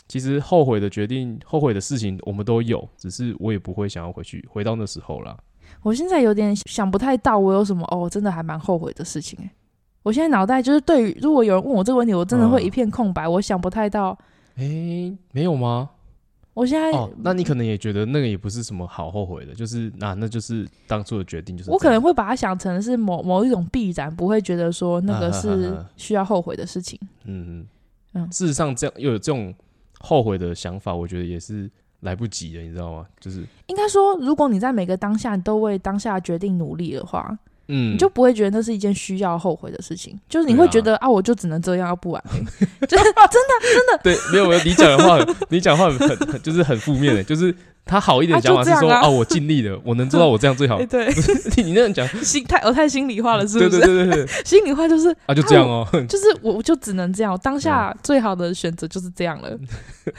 [0.07, 5.35] 其实后悔的决定、后悔的事情我们都有，只是我也不会想要回去回到那时候啦。
[5.81, 9.51] 我现在有点想不太到，我有什么哦，真的还蛮后悔的事情哎。
[10.03, 14.17] 我现在脑袋就是对于如果有人问我这个问题，我真的会一片空白，嗯、我想不太到。
[14.55, 15.89] 哎，没有吗？
[16.53, 26.99] 我现在哦，那你可能也觉得那个也不是什么好后悔的，就是那、啊、那就是当初的决定，就是我可能会把它想成是某某一种必然，不会觉得说那个 是需要后悔的事情。
[27.23, 27.65] 嗯
[28.13, 29.53] 嗯，事实上这样又有这种。
[30.03, 31.69] 后悔的想法，我觉得也是
[32.01, 33.07] 来不及的，你知道吗？
[33.19, 40.19] 就是应该说，如果你在每个当下都为当下决定努力的话，嗯，你就不会觉得那是一件需要后悔的事情。
[40.29, 42.39] 就是你会觉得啊，啊，我就只能这样，要不完美，
[42.87, 43.99] 就是真的真的。
[44.03, 47.53] 对，没有没有，你讲的话， 你讲话很很就是很负面的，就是。
[47.85, 50.81] 他好一点讲法是说啊，我尽力了，我能做到我这样最好。
[50.87, 51.05] 对，
[51.57, 53.81] 你那样讲心太我太心里话了，是不是？
[53.81, 59.49] 对对对心里话就是啊，就这样哦，就是我就只能这样，当下最好的选择就是这样了。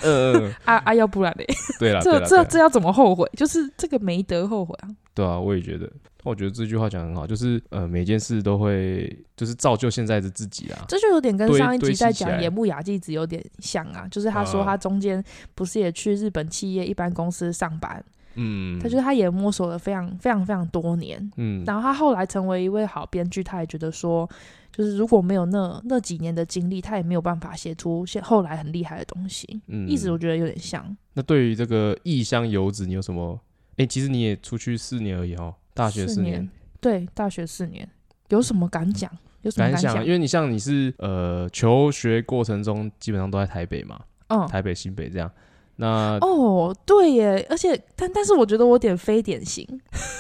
[0.02, 1.46] 嗯嗯，啊啊，要不然嘞？
[1.80, 3.26] 对了，这这这要怎么后悔？
[3.34, 4.88] 就是这个没得后悔啊。
[5.14, 5.90] 对啊，我也觉得。
[6.24, 10.84] 我觉得这句话讲很好，就是呃，每件事都会就是造就现在的自己啊。
[10.88, 15.22] 这就有点跟上一集在讲野木雅纪子有点像啊，就是他说他中间
[15.54, 18.02] 不是也去日本企业一般公司上班，
[18.36, 24.28] 嗯，他就是他也摸索了非常非常非常多年，嗯，然后他后来成为一位好编剧，他也觉得说，
[24.72, 29.60] 就是如果没有那那几年的经历，他也没有办法写出现后来很厉害的东西。
[29.68, 30.96] 嗯，一直我觉得有点像。
[31.12, 33.38] 那对于这个异乡游子，你有什么？
[33.76, 35.54] 哎，其实你也出去四年而已哦。
[35.74, 36.48] 大学四年，
[36.80, 37.86] 对，大学四年
[38.28, 39.10] 有什么敢讲？
[39.42, 40.04] 有什么敢讲？
[40.04, 45.30] 因为你像你是呃求学过程中基本上都在台北嘛，嗯，台北新北这样。
[45.76, 49.66] 那哦，对耶，而且但但是我觉得我点非典型，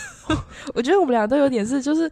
[0.74, 2.08] 我觉得我们俩都有点是就是，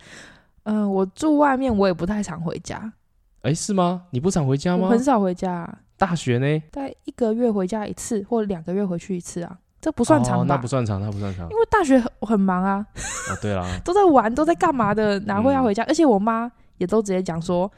[0.62, 2.92] 嗯、呃，我住外面我也不太常回家。
[3.40, 4.04] 哎，是吗？
[4.10, 4.84] 你不常回家吗？
[4.84, 5.52] 我很少回家。
[5.52, 6.62] 啊大学呢？
[6.72, 9.56] 大概一个月回家一次，或两个月回去一次啊。
[9.82, 10.54] 这不算长吧？
[10.54, 11.42] 那不算长，那不算长。
[11.50, 12.86] 因为大学很很忙啊。
[12.94, 15.18] 哦，对啦， 都在玩，都在干嘛的？
[15.20, 15.82] 哪会要回家？
[15.88, 17.70] 而且我妈也都直接讲说，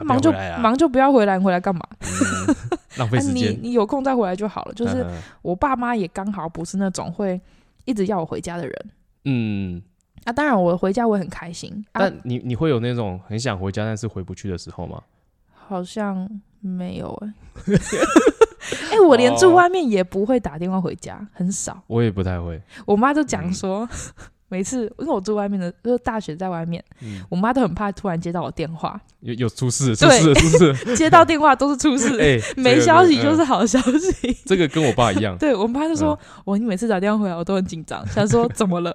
[0.00, 1.80] 忙就忙就不要回来，你回来干嘛？
[2.98, 3.52] 浪费时间。
[3.62, 4.74] 你你有空再回来就好了。
[4.74, 5.06] 就是
[5.40, 7.40] 我爸妈也刚好不是那种会
[7.84, 8.90] 一直要我回家的人。
[9.24, 9.80] 嗯。
[10.24, 11.84] 啊，当然我回家我也很开心。
[11.92, 15.00] 但你你会有那种很想回家但是回不去的时候吗？
[15.54, 16.28] 好像
[16.60, 17.32] 没有哎。
[18.90, 21.82] 哎、欸，我连住外面也不会打电话回家，哦、很少。
[21.86, 22.60] 我也不太会。
[22.86, 23.88] 我妈就讲说，嗯、
[24.48, 30.74] 每次因为我住外面的，就是大学在外面，嗯、我妈都很怕突然接到我电话，有有出事，出事，出事。
[30.94, 34.36] 接到电话都是出事，哎、欸，没消息就是好消息。
[34.44, 35.36] 这个跟我爸一样。
[35.38, 38.94] 对，我妈就说，我、嗯、你每次打电话回来，我都很紧张，想说怎么了。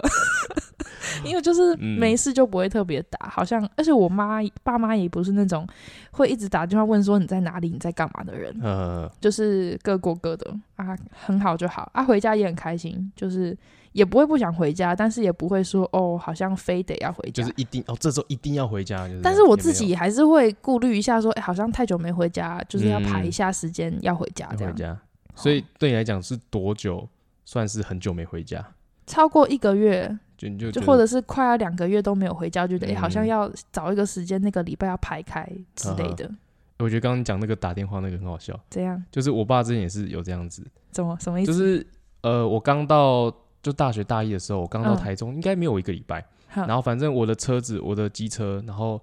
[1.24, 5.66] 因为就是没事就不会特别打，嗯、好像，而且我妈爸妈也不是那种
[6.10, 13.56] 会一直打电话问说你在哪里，你在干嘛的人，嗯、就是各过各的啊，很好就好啊，回家也很开心，就是
[13.92, 19.08] 也不会不想回家，但是也不会说哦，好像非得要回家，就是一定哦，这时候一定要回家。
[19.08, 24.72] 就是、但是我自己还是会顾虑一下说，说哎，好像太久没回家，就是要排一下时间要回家这样。
[24.72, 24.98] 回家，
[25.34, 27.08] 所以对你来讲是多久
[27.44, 28.64] 算是很久没回家？
[29.06, 30.18] 超过一个月。
[30.38, 36.30] 就就就或者是快要两个月都没有回家，觉得哎，好像要找一个时间，那个礼拜要排开之类的。
[36.78, 38.58] 我觉得刚刚讲那个打电话那个很好笑。
[38.70, 39.04] 怎样？
[39.10, 40.64] 就是我爸之前也是有这样子。
[40.92, 41.52] 怎么什么意思？
[41.52, 41.84] 就是
[42.22, 46.24] 呃，我刚到就就大学大一的时候，我刚到台中，应该没有一个礼拜。
[46.54, 48.98] 然后反正我的车子，我的机车，然后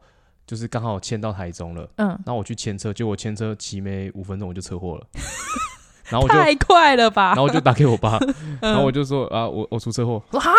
[0.48, 1.88] 就是刚好迁到台中了。
[1.98, 5.08] 嗯，然后我去牵车，结果我牵车骑没五分钟我就车祸了。
[6.10, 7.28] 然后我就太快了吧！
[7.30, 8.20] 然后我就打给我爸，
[8.62, 10.22] 然后我就说啊，我我出车祸。
[10.32, 10.52] 说哈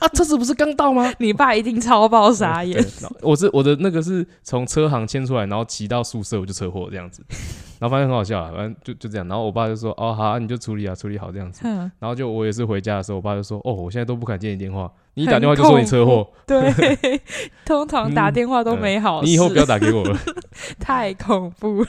[0.00, 1.12] 啊，车子不是刚到吗？
[1.18, 2.84] 你爸一定超爆傻眼。
[3.20, 7.22] 我是我的那个是从车行牵出来，然后骑到宿舍我就车祸这样子。
[7.80, 9.26] 然后发现很好笑，反正就就这样。
[9.26, 11.66] 然后我爸就说哦好啊，你就处理啊，处理好这样子。
[11.66, 16.28] 然后就我也是回家的时候，我爸就说哦，我现在都不敢接你电话，你一打电话就说你车祸。
[16.46, 17.20] 对，
[17.64, 19.22] 通常打电话都没好。
[19.22, 20.16] 你以后不要打给我了，
[20.78, 21.88] 太恐怖了。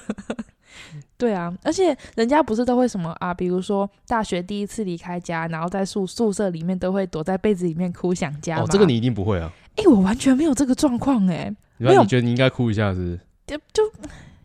[1.24, 3.34] 对啊，而且人家不是都会什么啊？
[3.34, 8.60] 比如说大学第一次离开家，然后在宿宿舍里面都会躲在被子里面哭想家。
[8.60, 9.50] 哦，这个你一定不会啊！
[9.78, 11.50] 哎，我完全没有这个状况哎。
[11.78, 13.20] 没有，你觉得你应该哭一下是不是？
[13.48, 13.90] 就就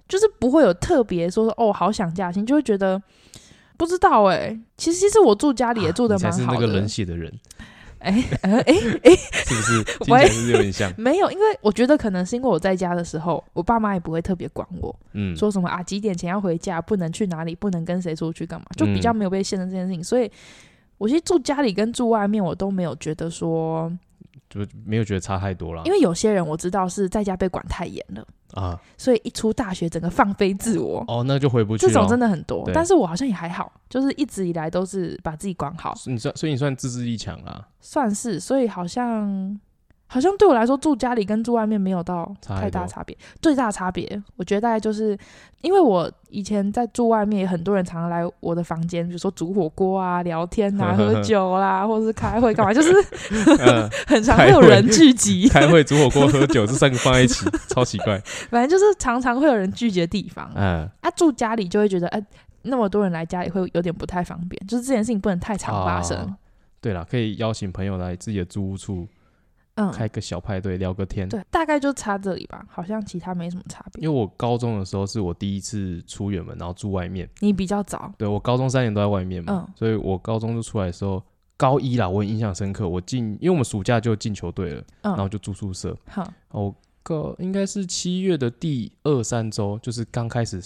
[0.07, 3.03] 就是不会有特别说说哦，好想家心，就会觉得
[3.77, 4.57] 不知道哎。
[4.77, 6.45] 其实其实我住家里也住的蛮好的。
[6.45, 7.33] 啊，是那个冷血的人。
[7.99, 9.85] 哎，哎哎哎，是不是？
[10.05, 10.93] 听起来是有点像。
[10.99, 20.01] 没有，因为我觉得可能是因为我在家的时候，我爸妈也不会特别管我，嗯，说什么啊几点前要回家，不能去哪里，不能跟谁出去干嘛，就比较没有被限制这件事情。
[20.01, 20.31] 嗯、所以，
[20.99, 23.93] 我其实住家里跟住外面，我都没有觉得说，
[24.49, 25.83] 就没有觉得差太多了。
[25.85, 28.27] 因为有些人我知道是在家被管太严了。
[28.59, 31.93] 啊，所以一出大学，整个放飞自我哦，那就回不去了。
[31.93, 35.95] 这种真的很多，但是我好像也还好，就是一直以来都是把自己管好。
[36.07, 37.69] 你算，所以你算自制力强啊？
[37.81, 39.59] 算是，所以好像。
[40.11, 43.17] 好像对我来说，住家里跟住外面没有到太大差别。
[43.43, 45.17] 最大差别，我觉得大概就是，
[45.61, 52.91] 因为我以前在住外面，也很多人常常来我的房间，比如说煮火锅啊、聊天啊、 喝酒啦，或者是开会干嘛，就是
[54.09, 55.47] 很常会有人聚集。
[55.49, 58.19] 开会、煮火锅、喝酒这三个放在一起， 超奇怪。
[58.51, 60.51] 反正就是常常会有人聚集的地方。
[60.55, 62.27] 嗯，啊，住家里就会觉得，哎，
[62.63, 66.35] 那么多人来家里会有点不太方便，就是这件事情不能太常发生。
[66.81, 69.07] 对了，可以邀请朋友来自己的租屋处。
[69.79, 74.03] 嗯，开个小派对聊个天，对，大概就差这里吧，好像其他没什么差别。
[74.03, 77.29] 因为我高中的时候是我第一次出远门，然后住外面。
[77.39, 81.23] 你比较早，对，我高中三年都在外面嘛，嗯，所以我高中就出来的时候，
[81.57, 82.89] 高一啦，我很印象深刻。
[82.89, 85.97] 我进，因为我们暑假就进球队了，嗯，然后就住宿舍。
[86.09, 90.61] 好，我个应该是七月的第二三周，就是刚开始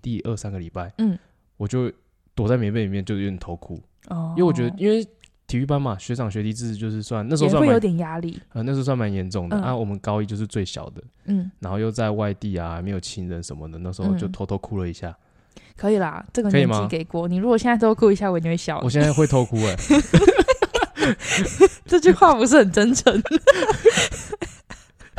[0.00, 1.18] 第二三个礼拜，嗯，
[1.58, 1.92] 我就
[2.34, 5.06] 躲在棉被里面，就有点头哭，哦，因为我觉得，因为。
[5.46, 9.56] 体育班嘛，学长学弟制就是算那时候算会有点压力，呃，那时候算蛮严重的。
[9.56, 15.08] 嗯、啊，我们高一就是最小的，嗯，然后又在外地啊，没有亲人什么的，那时候就偷偷哭了一下。
[15.08, 17.36] 嗯、可以啦，这个年纪给过你。
[17.36, 18.80] 如果现在偷哭一下，我一定会笑。
[18.82, 19.76] 我现在会偷哭哎、欸，
[21.86, 23.22] 这句话不是很真诚。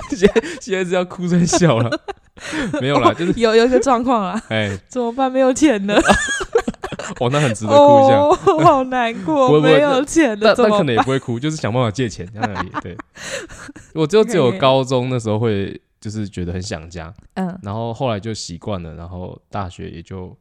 [0.09, 2.01] 现在现在是要哭成笑了，
[2.81, 5.31] 没有啦，就是有有一个状况啊，哎、欸，怎么办？
[5.31, 6.01] 没有钱了。
[7.19, 12.69] 哦，那很值得哭一下，哦、好难过， 不没有钱的，但可能也不会哭，就是想办法借钱这样而已。
[12.81, 12.97] 对，
[13.93, 20.35] 我就只有高中那时候会，就是觉得很想家，嗯，然后后来就习惯了，然后大学也就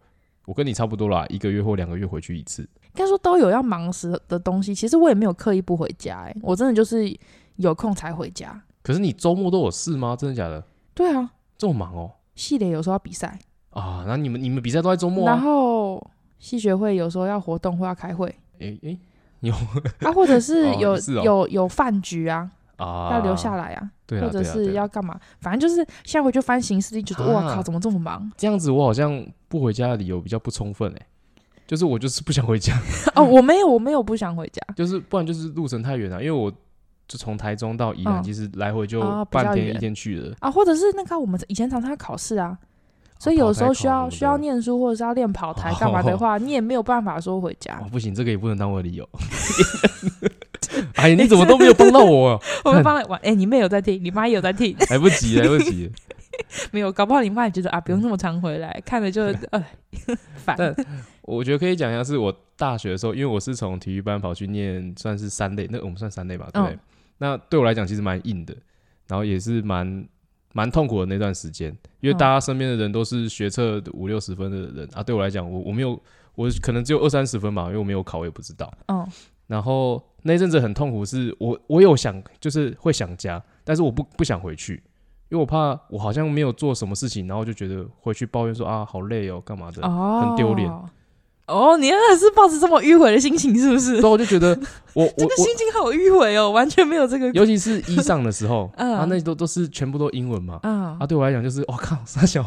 [0.45, 2.63] 我跟你差不多啦，一个月或两个月回去一次。
[2.63, 7.15] 应该说都有要忙时的东西，其实我也没有刻意不回家，哎，我真的就是
[7.57, 8.59] 有空才回家。
[8.83, 10.17] 可是你周末都有事吗？
[10.19, 10.65] 真的假的？
[10.95, 12.11] 对啊，这么忙哦。
[12.35, 13.39] 系列有时候要比赛
[13.71, 15.35] 啊，那你们你们比赛都在周末啊？
[15.35, 15.66] 然后。
[16.39, 18.29] 系学会有时候要活动或要开会，
[18.61, 18.97] 哎哎，
[19.41, 19.53] 有
[20.01, 25.19] 啊，或者是有有有饭局啊，啊，要留下来啊，对，或者是要干嘛？
[25.41, 28.31] 反正就是下回就翻行事历，觉得哇靠，怎么这么忙？
[28.37, 31.07] 这样子我好像不回家的理由比较不充分哎，
[31.67, 32.79] 就是我就是不想回家
[33.15, 36.51] 哦， 我没有我没有不想回家， 就是不然就是路程太远了，因为我
[37.09, 42.59] 就从台中到宜兰，其实来回就半天一天去了啊，或者是那个我们以前常常要考试啊。
[43.19, 47.75] 所以有时候需要需要念书或者是要练跑台干嘛的话，你也没有办法说回家。
[47.91, 49.09] 不行，这个也不能当我的理由。
[50.95, 52.41] 哎，你怎么都没有帮到我？
[52.65, 53.19] 我们帮了完。
[53.23, 54.77] 哎，你妹有在听，你妈也有在听。
[54.91, 55.91] 来不及，来不及。
[56.71, 59.65] 没有，搞不好你妈也觉得啊，不用那么常回来，看了就呃
[60.35, 60.55] 烦。
[60.59, 60.75] 但
[61.23, 66.79] 我觉得可以讲一下，是我大学的时候，因为我是从体育班跑去念，算是三类，那我们算三类吧，对？
[67.19, 68.55] 那对我来讲其实蛮硬的，
[69.09, 70.07] 然后也是蛮。
[70.57, 71.69] 蛮痛苦的那段时间，
[72.01, 76.01] 因为大家身边的人都是学测五六十分的人啊，对我来讲，我我没有，
[76.35, 78.73] 我可能只有二三十分吧，因为我没有考，我也不知道。
[78.87, 79.07] 嗯。
[79.49, 84.83] 然后那阵子很痛苦，是我我有想，就是会想家，但是我不不想回去，
[85.29, 90.73] 因为我怕我好像没有做什么事情，然后就觉得回去抱怨说啊好累哦，干嘛的，很丢脸。
[91.47, 94.01] 哦，你那是抱着这么迂回的心情，是不是？
[94.01, 94.49] 所以我就觉得
[94.95, 97.31] 我，我这个心情好迂回哦， 完全没有这个。
[97.31, 102.45] 尤其是一上的时候， 啊，那都都是全部都英文嘛，啊，对我来讲就是，我靠，傻小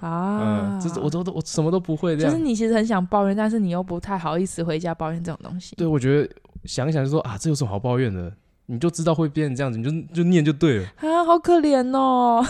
[0.00, 2.32] 啊，这是我都都我什么都不会这样。
[2.32, 5.76] 就是你其实很想抱怨，但是你又不太好意思回家抱怨这种东西。
[5.76, 6.28] 对，我觉得
[6.64, 8.32] 想一想就说啊，这有什么好抱怨的？
[8.66, 10.84] 你就知道会变成这样子，你就就念就对了。
[10.96, 12.44] 啊，好可怜哦！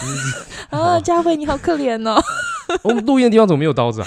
[0.70, 2.22] 啊，佳慧你好可怜哦。
[2.82, 4.06] 我们录音的地方怎么没有刀子啊？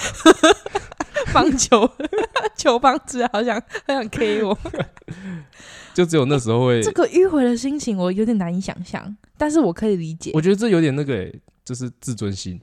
[1.34, 1.90] 棒球
[2.56, 4.56] 球棒子，好想好想 K 我。
[5.92, 6.82] 就只有那时候会。
[6.82, 10.30] 这个迂回的心情我有点难以想象，但是我可以理解。
[10.32, 12.60] 我觉得这有点那个、欸，就是自尊心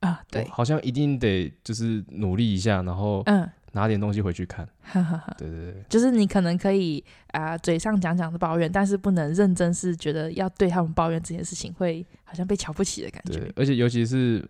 [0.00, 3.48] 啊，对，好像一定得就是努力一下，然后嗯。
[3.72, 4.66] 拿点东西回去看，
[5.36, 13.38] 对对对，就是你可能可以啊、呃，嘴上讲讲的抱怨，但是不能认真，是觉得要对他们抱怨这件事情，会好像被瞧不起的感觉。
[13.38, 14.42] 对，而且尤其是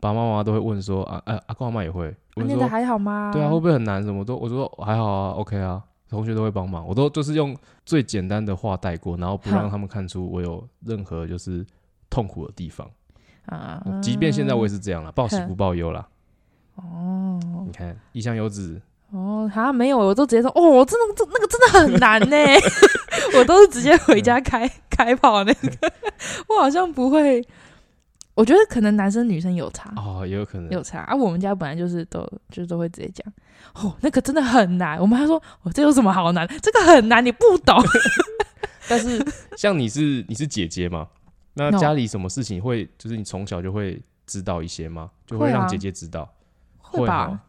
[0.00, 3.30] 爸爸妈妈都会问说啊，啊阿公阿妈也会，问念的还好吗？
[3.32, 4.02] 对啊，会不会很难？
[4.02, 11.66] 什么都我说还好啊，OK 啊，同学都会帮忙，我都就是用最简单的话带过，然后不让他们看出我有任何就是
[12.08, 12.88] 痛苦的地方
[13.46, 13.82] 啊。
[14.00, 16.06] 即便现在我也是这样了，报喜不报忧啦。
[16.76, 18.80] 哦，你看一乡游子
[19.10, 22.36] 哦，好像没有，我都直接说哦，真的，这那个真的很难呢。
[23.36, 25.92] 我都是直接回家开、嗯、开炮那个，
[26.48, 27.44] 我好像不会。
[28.38, 31.12] 我觉得可能男生女生有差哦，也有可能有差啊。
[31.12, 32.20] 我们家本来就是都
[32.50, 33.26] 就是都会直接讲
[33.74, 34.96] 哦，那个真的很难。
[35.00, 36.46] 我们还说哦，这有什么好难？
[36.62, 37.76] 这个很难，你不懂。
[38.88, 39.20] 但是
[39.56, 41.08] 像你是你是姐姐嘛，
[41.54, 45.10] 那家里什么事情会就是你从小就会知道一些吗？
[45.26, 46.32] 就会让姐姐知道。
[46.78, 47.40] 会吧，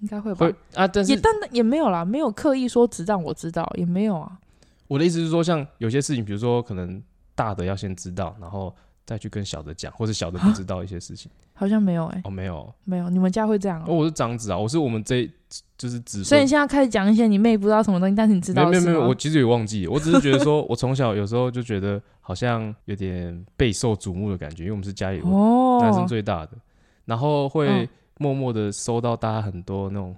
[0.00, 0.44] 应该会吧。
[0.44, 4.40] 会啊，但是也但也没有啦，没有刻意说只让我知道，也没有啊。
[4.88, 7.00] 我的意思是说，像有些事情，比如说可能
[7.36, 8.74] 大的要先知道，然后
[9.04, 12.28] 再去跟小的讲，或者小的不知道一些事情，好像没有哎、欸。
[12.28, 13.84] 哦，没有，没有，你们家会这样、喔？
[13.88, 15.28] 哦，我是长子啊，我是我们这
[15.76, 16.24] 就是子孙。
[16.24, 18.68] 所以你现在开始讲一些你妹不知道什么东西，但是你知道？
[18.68, 25.20] 没有没有，我其实也忘记，我只是觉得说，我从小有时候就觉得好像有点备受瞩目的感觉，因为我们是家里
[25.80, 26.52] 男生最大的，
[27.04, 27.68] 然后会。
[27.68, 27.88] 哦
[28.18, 30.14] 默默的收到大家很多那种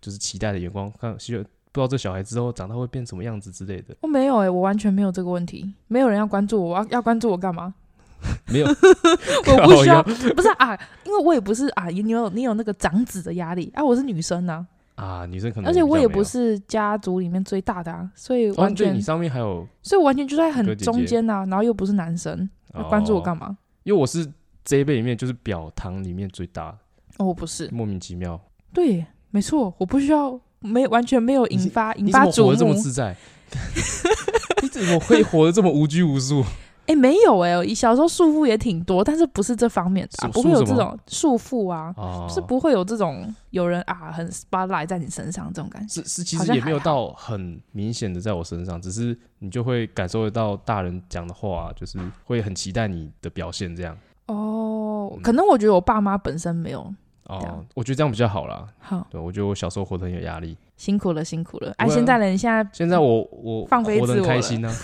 [0.00, 3.94] 就是期待的眼光，看希望不知道这小孩之后长大会变什么样子之类的。
[4.00, 7.72] 我没有哎、欸，我完全没有这个问题，没有人要关注我，要要关注我干嘛？
[8.48, 23.56] 没有， 我不需要，不是啊，因为我也不是啊，你有你有那个长子的压力啊，我是女生呢啊，女生可能，而且我也不是家族里面最大的啊，所以完全、哦、你上面还有，所以我完全就在很中间呐、啊，然后又不是男生，要关注我干嘛、哦？
[23.84, 24.26] 因为我是
[24.64, 26.72] 这一辈里面就是表堂里面最大。
[26.72, 26.78] 的。
[27.18, 27.68] 哦，我不是。
[27.72, 28.40] 莫名其妙，
[28.72, 33.16] 对，没错，我不需要，没完全没有引发引发瞩目，你怎么活得这么自在？
[34.62, 36.44] 你怎么会活得这么无拘无束？
[36.86, 46.02] 哎、欸，没有哎、欸，小时候束缚也挺多，但是不是这方面的、啊，不会有这种束缚啊，哦、是不会有这种有人啊很 spotlight 在你身上这种感觉。
[46.02, 53.96] 是是，其实也没有到很明显的在我身上，只是你就会感受得到大人讲的话，就是会很期待你的表现这样。
[54.26, 56.94] 哦，嗯、可能我觉得我爸妈本身没有。
[57.24, 58.64] 哦，我觉得这样比较好啦。
[58.78, 61.74] 好，对，我觉得我小时候活得很有压力，辛苦了，辛苦了。
[61.76, 64.74] 哎、啊，现在人现在现在我我放飞自我开心呢、 啊。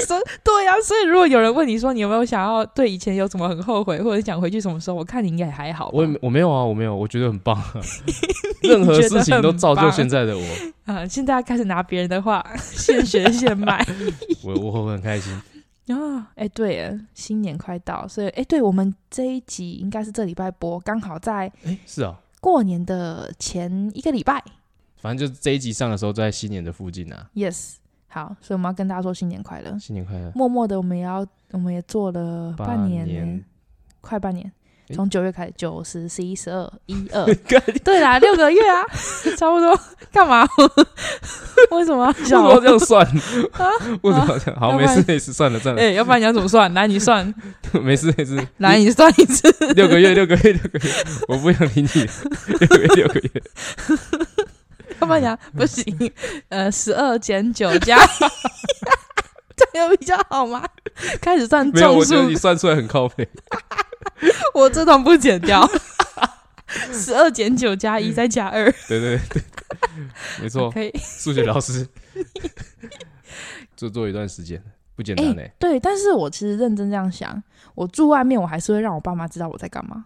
[0.00, 5.90] 说对呀、啊，所以如果有人问你说你有没有想要对以前有什么很后悔，或者想回去什么时候，我看你应该还好。
[5.92, 7.74] 我我没有啊，我没有，我觉得很棒啊。
[8.62, 10.44] 任何事情都造就现在的我
[10.84, 11.06] 啊！
[11.06, 13.84] 现在开始拿别人的话 现学现卖，
[14.44, 15.32] 我我会很开心。
[15.88, 24.42] 啊，哎、欸，对，新年快到，所以，哎、欸，对，我们这一集应该是这礼拜播，刚好在，哎，是啊，过年的前一个礼拜，
[25.00, 27.28] 反正就是这一集上的时候，在新年的附近啊。
[27.34, 27.74] Yes，
[28.12, 30.30] 好，所以我们要跟大家说新年快乐，新年快乐。
[30.34, 33.42] 默默的，我们也要，我们也做了半年，年
[34.02, 34.52] 快半年。
[34.92, 37.24] 从九月开始，九十、十一、十二、一二，
[37.82, 38.84] 对啦，六个月啊，
[39.38, 39.78] 差不多。
[40.12, 40.46] 干嘛？
[41.72, 42.42] 为什么要笑？
[42.52, 43.06] 为什么这样算
[43.52, 43.70] 啊？
[44.02, 44.60] 为什么这样？
[44.60, 45.80] 好，没事没事，算了算了。
[45.80, 46.70] 哎，要不然你要怎么算？
[46.74, 47.32] 来，你算。
[47.80, 49.50] 没事没事，来，你算一次。
[49.72, 50.92] 六个月，六个月，六个月，
[51.28, 51.88] 我不想理你。
[52.58, 53.42] 六个月，六个月。
[55.04, 56.12] 要不然讲不行。
[56.48, 57.98] 呃，十二减九加，
[59.56, 60.64] 这样比较好吗？
[61.20, 61.66] 开始算。
[61.66, 63.28] 没有，我觉得你算出来很靠北。
[64.54, 65.68] 我这段不剪掉，
[66.92, 69.42] 十二减九加一再加二，对对对，
[70.40, 70.92] 没错，可以。
[71.02, 71.88] 数学老师
[73.76, 74.62] 做做一段时间
[74.94, 75.52] 不简单嘞、欸。
[75.58, 77.42] 对，但是我其实认真这样想，
[77.74, 80.04] 我住外面，我还是会让我爸妈知道我在干嘛。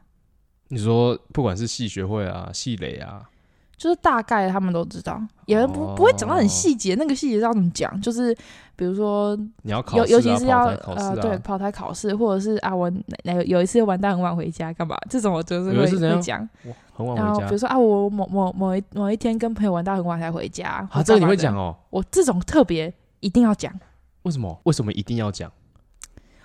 [0.69, 3.29] 你说，不管是系学会啊、系垒啊。
[3.77, 8.01] 就是大概他们都知道，也不不会讲到很细节，那个细节要怎么讲？
[8.01, 8.35] 就是
[8.75, 12.91] 比如说，你要考试，尤其是要呃，对，跑台考试，或者是啊，我
[13.25, 14.97] 有有一次玩到很晚回家干嘛？
[15.11, 16.49] 这种我就是会会讲。
[16.95, 17.25] 很晚回家。
[17.25, 20.89] 然后比如说啊，我某某某一某一天跟朋友玩到很晚才回家。
[20.91, 21.77] 啊，这个你会讲哦？
[21.91, 23.71] 我这种特别一定要讲。
[24.23, 24.59] 为什么？
[24.65, 25.53] 为什么一定要讲？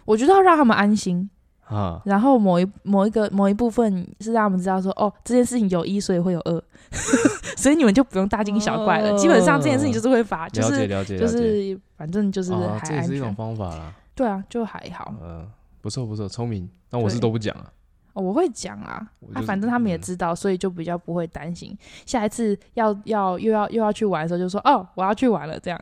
[0.03, 1.29] 我觉得要让他们安心。
[1.65, 6.63] 啊，然后某一某一个某一部分是让他们知道说，哦，这件事情有一，所以会有二，
[7.55, 9.17] 所以你们就不用大惊小怪了。
[9.17, 13.93] 基本上这件事情就是会发，就是就是反正就是还是一种方法啦。
[14.13, 15.13] 对啊，就还好。
[15.23, 15.47] 嗯，
[15.79, 16.69] 不错不错，聪明。
[16.89, 17.71] 那我是都不讲啊。
[18.13, 21.77] 我会讲啊，那反正他们也知道，所以就比较不会担心。
[22.05, 25.79] 下一次要要又要又要去玩的时候，就说哦，我要去玩了这样。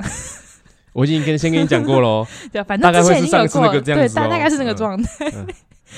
[0.93, 5.31] 我已经跟先跟你讲过喽， 对，反正之前已经有过，对，大大概是那个状态。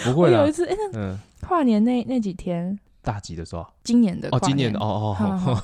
[0.04, 5.64] 不会有一次，哎，那跨年那那几天，大几的时候，今年的哦，今年的哦哦，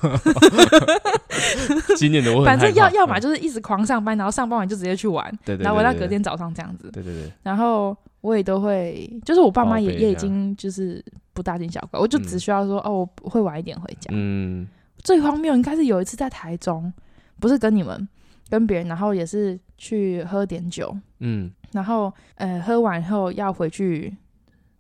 [1.96, 7.32] 今年的我反正要要么就是一直狂上班，然后上班完就直接去玩，对对，然后玩到隔天早上这样子，对对对。
[7.42, 11.02] 然后我也都会，就是我爸妈也也已经就是
[11.34, 14.10] 不大惊小怪，我就只需要说哦，我会晚一点回家。
[14.12, 14.68] 嗯，
[15.04, 16.92] 最荒谬应该是有一次在台中，
[17.40, 18.08] 不是跟你们，
[18.50, 21.52] 跟别人，然后也是去喝点酒，嗯。
[21.74, 24.16] 然后，呃，喝完以后要回去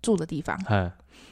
[0.01, 0.57] 住的地方，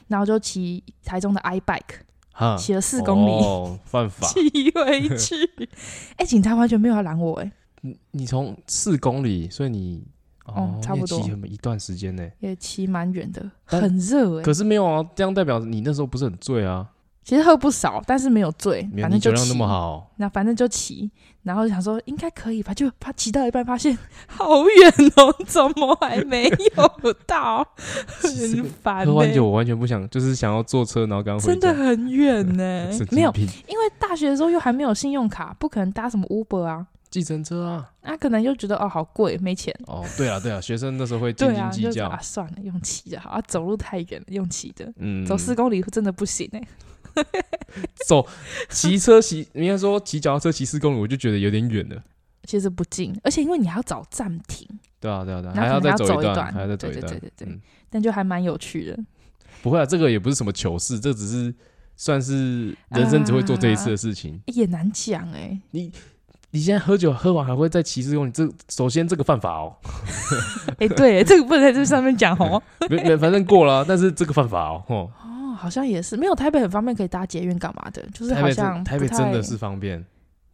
[0.08, 4.40] 然后就骑台中的 iBike，骑了四公里，哦，犯法， 骑
[4.72, 5.34] 回去。
[6.16, 10.06] 哎，警察完全没有要拦我，哎，你你从四公里，所以你
[10.44, 14.42] 哦，差不多骑一段时间呢，也骑蛮远的，很热哎。
[14.42, 16.92] 可是没有啊，这样代表你那时候不是很醉啊？
[17.26, 19.36] 其实喝不少，但是没有醉，反正就骑。
[19.36, 21.10] 酒量那么好，那反正就骑，
[21.42, 23.98] 然后想说应该可以吧，就怕骑到一半发现
[24.28, 27.66] 好远哦，怎么还没有到？
[28.22, 29.04] 很烦。
[29.04, 33.32] 喝完酒我完全不想，就是想要坐车，然后刚刚真的很远呢， 没有，
[33.66, 36.86] 因为大学的时候又还没有信用卡，不可能搭什么 Uber 啊。
[37.10, 39.74] 计程车啊，那、啊、可能又觉得哦好贵，没钱。
[39.86, 46.62] 哦，对啊，对啊， 学生那时候会斤斤计较啊，啊，算了，用骑的好啊，走路太远了，用骑的，嗯，走四公里真的不行哎。
[48.06, 48.26] 走
[48.68, 52.02] 骑车骑，应该说骑脚踏车骑四公里，我就觉得有点远了。
[52.44, 54.68] 其实不近，而且因为你还要找暂停。
[55.00, 57.60] 对啊，对啊，对啊，还要再走一段，还要再走一段，对对对对。
[57.90, 58.98] 但就还蛮有趣的。
[59.62, 61.54] 不会啊，这个也不是什么糗事，这只是
[61.96, 64.40] 算是人生只会做这一次的事情。
[64.46, 65.92] 也难讲哎，你。
[66.52, 68.30] 你现在喝酒喝完还会再骑四公里？
[68.30, 69.76] 这首先这个犯法哦。
[70.78, 72.62] 哎， 对，这个不能在这上面讲哦。
[72.88, 74.82] 没没，反正过了，但是这个犯法哦。
[74.88, 75.10] 哦，
[75.56, 78.02] 好像也是，没有台北很方便，可以搭捷运干嘛的？
[78.12, 80.04] 就是好像台北真的是方便，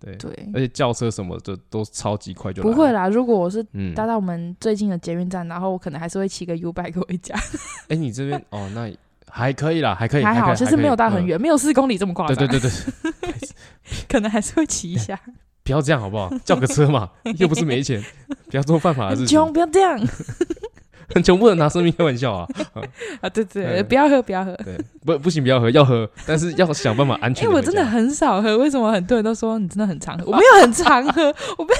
[0.01, 2.63] 对对，而且轿车什么的都超级快就。
[2.63, 3.63] 不会啦，如果我是
[3.95, 7.35] 搭到我们最近的捷运站，然后我可能还是会骑个 U-bike 回家。
[7.89, 8.91] 哎，你这边哦，那
[9.29, 12.37] 还可以啦，还可以，还好，其实没有到很远，没有四公里这么夸张。
[12.37, 12.71] 对对对
[13.21, 13.31] 对，
[14.09, 15.19] 可能还是会骑一下。
[15.65, 16.29] 不要这样好不好？
[16.45, 18.03] 叫个车嘛，又不是没钱，
[18.51, 19.39] 不要做犯法的事情。
[19.39, 19.99] 穷，不要这样。
[21.15, 22.47] 很穷不能拿生命开玩笑啊！
[23.21, 24.55] 啊，对对，不要喝，不要喝。
[24.65, 27.45] 对，不不行，不要喝，要喝，但是要想办法安全。
[27.45, 30.25] 因为我真的很少喝，为什么很多人都说你真的很常喝？
[30.27, 31.75] 我没有很常喝，我被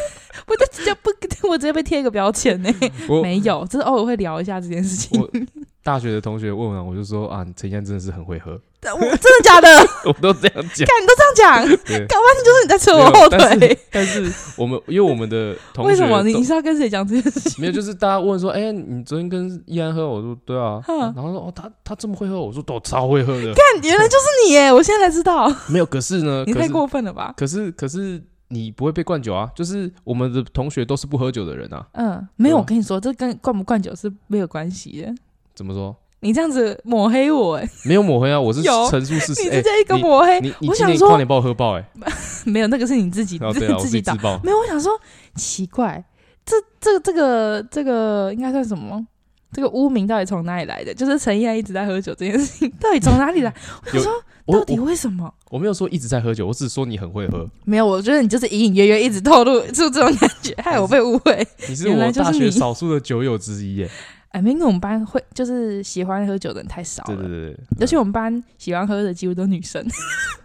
[0.47, 1.11] 我直接不，
[1.49, 2.71] 我直接被贴一个标签呢。
[3.23, 5.29] 没有，只是偶尔会聊一下这件事情。
[5.85, 8.53] 大学的同学问完，我就说啊，陈燕真的是很会喝。
[8.95, 9.69] 我真的假的？
[10.05, 13.79] 我都这样讲，看你都这样讲，搞半天就是你在扯我后腿。
[13.91, 17.61] 但是我们因为我们的同学，为什么你是要跟谁讲这件事情？
[17.61, 20.09] 没有，就是大家问说，哎，你昨天跟依安喝？
[20.09, 20.81] 我说对啊。
[20.87, 22.41] 然后说哦，他他这么会喝？
[22.41, 23.53] 我说都超会喝的。
[23.53, 24.73] 看，原来就是你耶！
[24.73, 25.53] 我现在才知道。
[25.69, 27.35] 没有，可是呢，你太过分了吧？
[27.37, 28.23] 可是可是
[28.53, 29.51] 你不会被灌酒啊？
[29.57, 31.87] 就是我们的同学都是不喝酒的人啊。
[31.93, 35.15] 嗯，没有，我跟你说，这跟灌不灌酒是没有关系的。
[35.55, 35.97] 怎么说？
[36.21, 39.43] 你这样子抹黑我哎，没有抹黑啊，我是陈述事实。
[39.43, 41.85] 你直接一个抹黑，我想说，快点把我喝爆哎！
[42.47, 43.39] 没有，那个是你自己
[43.81, 44.15] 自己打。
[44.45, 44.93] 没有，我想说
[45.35, 46.05] 奇怪，
[46.45, 49.05] 这这这个这个应该算什么？
[49.53, 50.95] 这个污名到底从哪里来的？
[50.95, 53.55] 就是陈沂一直在喝酒这件事情，到底从哪里来？
[53.85, 54.13] 我想说，
[54.47, 55.33] 到底为什么？
[55.51, 57.49] 我没有说一直在喝酒，我只是说你很会喝。
[57.65, 61.47] 没有，我觉得你就是隐隐约约一直透露出这种感觉，害我被误会。
[61.69, 63.91] 你是我大学少数的酒友之一耶。
[64.31, 69.87] 哎，因为我们班会就是喜欢喝酒的人太少了，对对对，尤其我们班喜欢喝的几乎都是女生，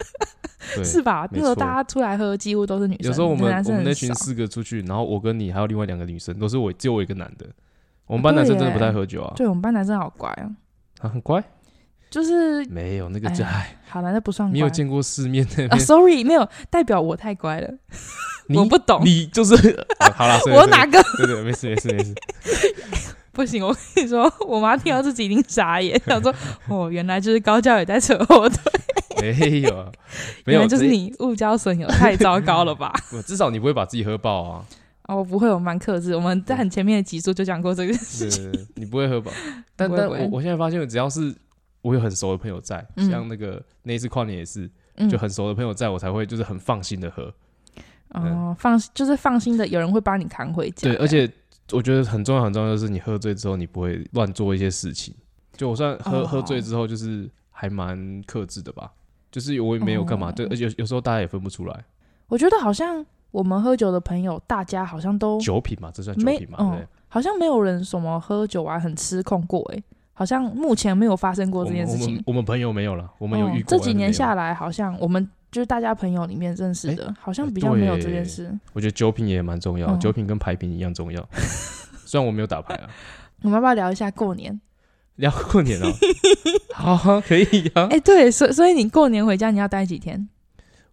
[0.84, 1.26] 是吧？
[1.32, 3.08] 那时候大家出来喝几乎都是女生。
[3.08, 7.46] 有时候我们我们那群四个出去，然后我跟你还有另外两个女生，都是我只有我一个男的。
[8.08, 9.34] 我们班男生真的不太喝酒啊。
[9.36, 10.50] 对，我们班男生好乖啊，
[11.02, 11.44] 啊，很乖，
[12.10, 14.54] 就是没有那个就哎，好了，那不算乖。
[14.54, 17.70] 没有见过世面的啊，sorry，没有代表我太乖了，
[18.56, 19.56] 我不懂，你就是
[20.16, 21.04] 好了， 我哪个？
[21.18, 22.16] 对对，没事没事没事。
[23.34, 26.34] 不行，我跟你说，我妈听到自己一定傻眼， 想说
[26.70, 28.58] ：“哦，原来就是高教也在扯后腿。”
[29.22, 29.92] 没有，
[30.46, 32.92] 没有，就是你误交损友，太糟糕了吧？
[33.28, 34.66] 至少你不会把自己喝爆啊！
[35.08, 36.16] 哦，我不会，我蛮克制。
[36.16, 38.52] 我们在很前面的集数就讲过这个事情。
[38.76, 39.32] 你不会喝吧，
[39.76, 41.36] 但但我我现在发现，只要是
[41.82, 44.70] 我有很熟的朋友在，像那个那一次跨年也是，
[45.10, 47.34] 就很熟的朋友在我才会就是很放心的喝。
[48.10, 50.90] 哦，放就是放心的，有人会帮你扛回家。
[50.90, 51.30] 对，而且。
[51.74, 55.14] 我觉得很重要很重要的是，你喝醉之后你不会乱做一些事情。
[55.52, 56.26] 就我算喝、oh.
[56.26, 58.90] 喝醉之后，就是还蛮克制的吧。
[59.30, 61.84] 就是我也没有干嘛，对、oh.，而且有时候大家也分不出来。
[62.28, 66.58] 我觉得好像我们喝酒的朋友，大家好像都酒品嘛，这算酒品嘛？
[66.76, 72.22] 对，好像没有人什么喝酒啊很失控过哎，好像目前没有发生过这件事情。
[72.26, 73.78] 我们，朋友没有了，我们有遇过。
[73.78, 78.52] 这几年下来，好像我们就是大家朋友里面认识的，好像比较没有这件事。
[78.74, 81.24] 我觉得酒品也蛮重要，酒品跟牌品一样重要。
[82.06, 82.90] 虽然我没有打牌啊。
[83.44, 84.60] 我们要不要聊一下过年？
[85.18, 85.92] 聊过年哦，
[86.96, 87.88] 好，可以啊。
[87.92, 90.28] 哎，对，所所以你过年回家你要待几天？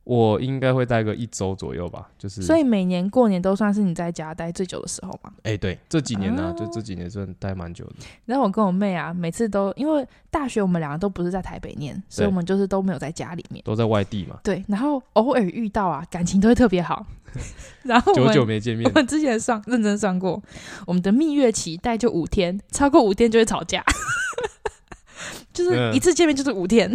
[0.04, 2.42] 我应该会待个一周左右吧，就是。
[2.42, 5.32] 所以每年过年都算是你在家待最久的时候吗？
[5.42, 7.94] 哎，对，这几年呢，就这几年算待蛮久的。
[8.26, 14.38] 然后我跟我妹啊，每次都因为大学我们两个都不是在台北念，所以我们就是都没有在家里面，都在外地嘛。
[14.44, 17.06] 对，然后偶尔遇到啊，感情都会特别好。
[17.82, 20.40] 然后久久没见面， 我们之前算认真算过，
[20.86, 23.82] 我们的蜜月期待就五天，超过五天就会吵架。
[25.52, 26.92] 就是一次见面就是五天，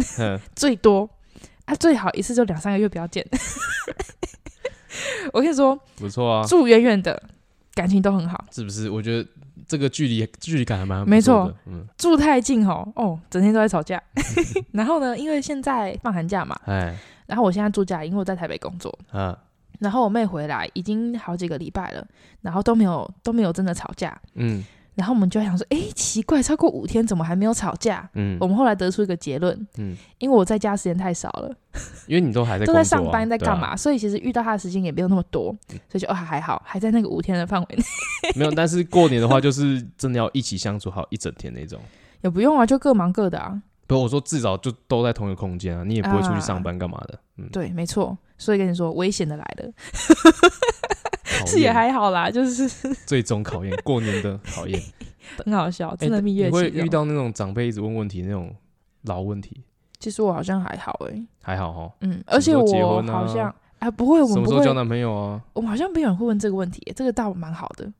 [0.54, 1.08] 最多
[1.70, 3.24] 啊，最好一次就两三个月不要见。
[5.32, 7.22] 我跟你说，不错啊，住远远的
[7.74, 8.90] 感情都很好，是不是？
[8.90, 9.24] 我觉得
[9.68, 11.52] 这个距离距离感还蛮没错。
[11.66, 14.02] 嗯，住太近哦，哦，整天都在吵架。
[14.72, 16.96] 然后呢，因为现在放寒假嘛，哎，
[17.26, 19.36] 然后我现在住家，因为我在台北工作，嗯，
[19.78, 22.04] 然后我妹回来已经好几个礼拜了，
[22.40, 24.64] 然后都没有都没有真的吵架，嗯。
[25.00, 28.06] 然后我们就想说，哎，奇怪，超过五天怎么还没有吵架？
[28.12, 31.50] 嗯，我们后来得出一个结论，嗯，因为我在家时间太少了，
[32.06, 33.74] 因为你都还在、啊、都在上班，在干嘛？
[33.74, 35.56] 所以其实遇到他的时间也没有那么多，
[35.88, 37.82] 所以就哦还好，还在那个五天的范围内。
[38.36, 41.80] 没有，但是过年的话，就是真的要一起相处好一整天那种。
[42.20, 43.58] 也不用啊，就各忙各的啊。
[43.86, 47.18] 不，我说至少就都在同一个空间啊，你也不会出去上班干嘛的。
[47.38, 48.18] 嗯，对，没错。
[48.36, 49.72] 所以跟你说，危险的来了。
[51.50, 52.68] 是也还好啦，就是
[53.04, 54.80] 最终考验，过年的考验，
[55.44, 56.56] 很好笑，真的蜜月期。
[56.56, 58.54] 你会遇到那种长辈一直问问题那种
[59.02, 59.62] 老问题？
[59.98, 61.92] 其实我好像还好哎、欸，还好哈。
[62.00, 65.40] 嗯，而且我好像哎不会，我们不会什么时候交男朋友啊？
[65.52, 67.92] 我们好像没有人会问这个问题、欸，这个倒蛮好的。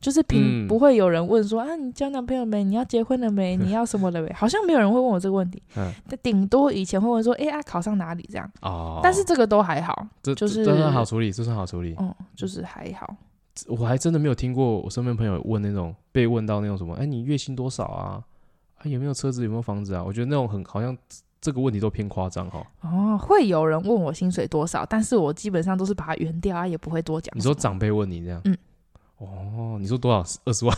[0.00, 2.64] 就是平不会有人问说、嗯、啊，你交男朋友没？
[2.64, 3.54] 你要结婚了没？
[3.60, 4.32] 你要什么了没？
[4.32, 5.62] 好像没有人会问我这个问题。
[5.76, 8.50] 嗯，但顶多以前会问说，哎、欸、啊，考上哪里这样。
[8.62, 9.00] 哦。
[9.02, 11.94] 但是这个都还好，这就是这算好处理，这算好处理。
[11.98, 13.14] 嗯，就是还好。
[13.66, 18.24] 我还真的没有听过我身边朋友问那种被问到那种什么，哎、欸，你月薪多少啊？
[18.76, 19.44] 啊，有没有车子？
[19.44, 20.02] 有没有房子啊？
[20.02, 20.96] 我觉得那种很好像
[21.42, 22.66] 这个问题都偏夸张哈。
[22.80, 27.30] 哦，会有人问我薪水多少，但是我基本上都是把它圆掉啊，也不会多讲。
[27.36, 28.40] 你说长辈问你这样？
[28.44, 28.56] 嗯。
[29.20, 30.24] 哦，你说多少？
[30.46, 30.74] 二十万，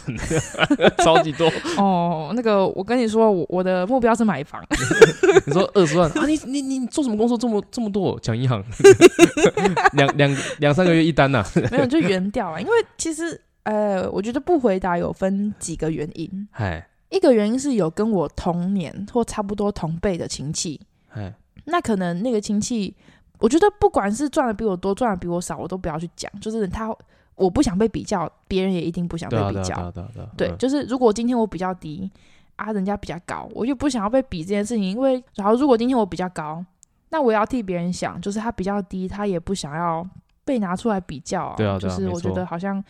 [0.99, 2.33] 超级多哦。
[2.35, 4.61] 那个，我跟你说，我我的目标是买房。
[5.47, 6.27] 你说二十万啊？
[6.27, 8.19] 你你你做什么工作这么这么多？
[8.19, 8.61] 抢银行，
[9.95, 11.47] 两两两三个月一单呐、啊？
[11.71, 12.61] 没有，就原掉啊。
[12.61, 16.49] 因为其实呃，我觉得不回答有分几个原因。
[16.51, 20.81] 嗨，一个原因是有跟我同年或差不多同辈的亲戚。
[21.07, 21.33] 嗨，
[21.67, 22.93] 那可能那个亲戚，
[23.39, 26.93] 我觉得不管是赚的比我多，赚的比我少，我都不要去讲，就是他。
[27.35, 29.91] 我不想被比较，别人也一定不想被比较。
[29.91, 30.05] 对，
[30.37, 32.11] 对，对，就是如果今天我比较低
[32.57, 34.85] 啊，人家比较高，我就不想要被比这件事情。
[34.85, 36.65] 因为，然后如果今天我比较高，
[37.09, 40.07] 那我要替别人想，就是他比较低，他也不想要
[40.45, 41.55] 被拿出来比较啊。
[41.57, 42.83] 对啊，就是我觉得好像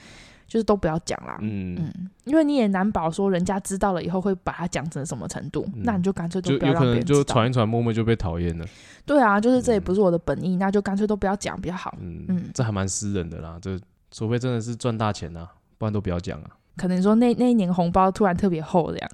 [0.46, 1.38] 就是都不要讲啦。
[1.40, 7.18] 嗯嗯，因为你也难保说人家知道了以后会把他讲成什么程度，嗯、那你就干脆都不要让别人知道。
[7.20, 8.66] 就传一传，默默就被讨厌了。
[9.06, 11.96] 对啊，就是这也不是我的本意，嗯、那就干脆都不要讲比较好。
[12.00, 13.78] 嗯嗯，这还蛮私人的啦，这。
[14.12, 15.48] 除非真的是赚大钱呐、啊，
[15.78, 16.50] 不然都不要讲啊。
[16.76, 19.10] 可能说那那一年红包突然特别厚这样，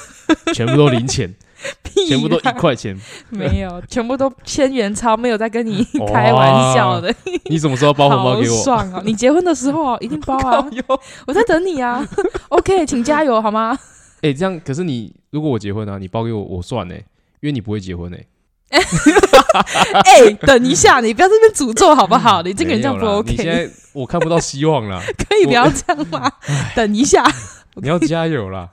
[0.52, 1.32] 全部都零钱，
[2.08, 2.98] 全部都一块钱，
[3.30, 5.82] 没有， 全部都千元钞，没有在跟你
[6.12, 7.14] 开玩笑的。
[7.50, 8.56] 你什么时候包红包给我？
[8.62, 9.02] 爽啊！
[9.04, 10.66] 你结婚的时候一定包啊！
[11.26, 12.06] 我在等你啊。
[12.50, 13.78] OK，请加油好吗？
[14.20, 17.04] 哎、欸，这样可是你如果我结婚啊，你包给我我算呢、欸，
[17.40, 18.26] 因为你不会结婚呢、欸。
[20.04, 22.42] 哎、欸，等一下，你不要在这边诅咒好不好？
[22.42, 23.30] 你这个人这样不 OK。
[23.30, 26.30] 你现在我看不到希望了， 可以不要这样吗？
[26.76, 27.24] 等一下，
[27.74, 28.68] 你要加油啦！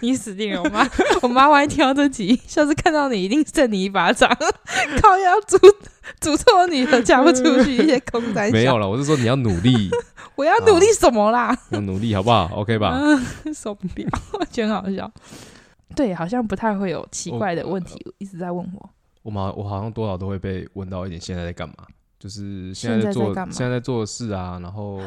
[0.00, 0.88] 你死定了，我妈，
[1.22, 4.28] 我妈万一听到这集，下次看到你一定扇你一巴掌。
[5.00, 5.58] 靠要诅
[6.20, 8.50] 诅咒我女儿嫁不出去，一些空单。
[8.52, 9.90] 没有了，我是说你要努力。
[10.34, 11.56] 我要努力什么啦？
[11.70, 13.00] 要努力好不好？OK 吧？
[13.54, 14.06] 受不了，
[14.38, 15.10] 我觉得好笑。
[15.96, 18.90] 对，好像不太会有奇怪的问题一直在问我。
[19.28, 21.74] 我嘛，我好像多少都会被问到一点，现在在干嘛？
[22.18, 24.58] 就是现在在做，现在在，做的事啊。
[24.60, 24.98] 然后，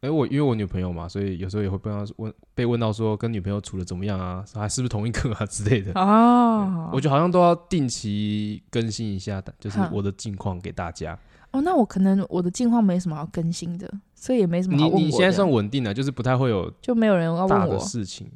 [0.00, 6.90] 哎，我因为我女朋友嘛，所以有时候也会被问被问到说跟女朋友处的怎么样啊，还是不是同一个啊之类的哦。
[6.92, 11.18] 我觉得好像都要定期更新一下的，就是我的近况给大家。
[11.52, 14.96] 哦，那我可能我的近况没什么好更新的，所以也没什么好问。
[15.00, 18.30] 你你现在算稳定了，就是不太会有就没有人要问我的事情。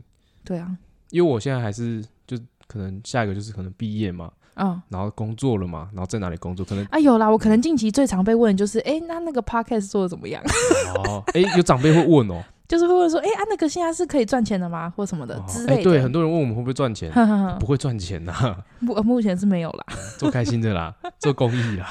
[0.44, 0.78] 对啊，
[1.10, 4.32] 因为我现在还是就可能下一个就是可能毕业嘛。
[4.56, 6.64] 嗯，然后工作了嘛，然后在哪里工作？
[6.64, 10.42] 可能啊有啦，我可能近期最常被问的就是，哎，那那个 podcast 做的怎么样？
[11.04, 14.90] 哦，哎，有长辈会问哦， 就是会问说，哎啊，那个现在是可以赚钱的吗？
[14.96, 15.82] 或什么的之类的。
[15.84, 17.12] 对，很多人问我们会不会赚钱，
[17.60, 19.84] 不会赚钱呐，目目前是没有啦，
[20.18, 21.88] 做开心的啦，做公益啦。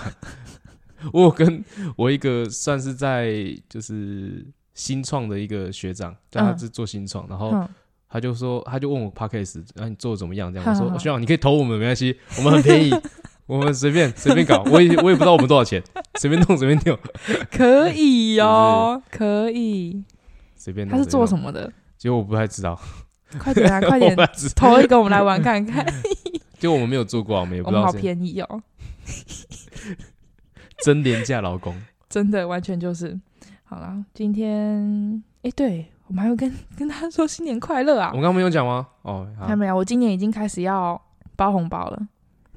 [1.13, 1.63] 我有跟
[1.95, 3.31] 我一个算是在
[3.69, 4.43] 就是
[4.73, 7.63] 新创的一个学长，叫他是做新创，然后。
[8.09, 10.53] 他就说，他就问我 Podcast，那你做的怎么样？
[10.53, 12.91] 这样我说，学长你可以投我们没关系，我们很便宜，
[13.45, 15.83] 我们随便随便搞，我也我也不知道我们多少钱，
[16.19, 16.97] 随便弄随便弄，
[17.51, 20.03] 可以哦，可以，
[20.55, 20.87] 随便。
[20.87, 21.71] 他是做什么的？
[21.97, 22.79] 其实我不太知道，
[23.39, 24.15] 快点啊，快点
[24.55, 25.85] 投一个，我们来玩看看。
[26.57, 27.85] 就我们没有做过，我们也不知道。
[27.85, 28.61] 好便宜哦，
[30.83, 31.75] 真廉价劳工，
[32.09, 33.19] 真的完全就是。
[33.65, 35.87] 好了，今天哎对。
[36.07, 38.09] 我们还会跟跟他说新年快乐啊！
[38.09, 38.87] 我刚刚没有讲吗？
[39.01, 39.75] 哦，还没有。
[39.75, 40.99] 我今年已经开始要
[41.35, 42.07] 包红包了。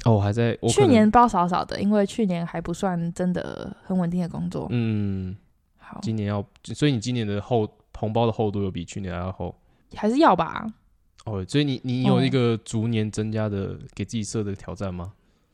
[0.04, 0.56] 哦，我还在。
[0.60, 4.68] 我去年包少少的，因为去年还不算真的很稳定的工作。
[4.70, 5.34] 嗯，
[5.78, 5.98] 好。
[6.02, 9.54] 今年要，所以你今年的厚红包的厚度有比去年还要厚？
[9.96, 10.66] 还是要吧？
[11.24, 15.12] 哦，所以你你有一个逐年增加的给自己设的挑战吗？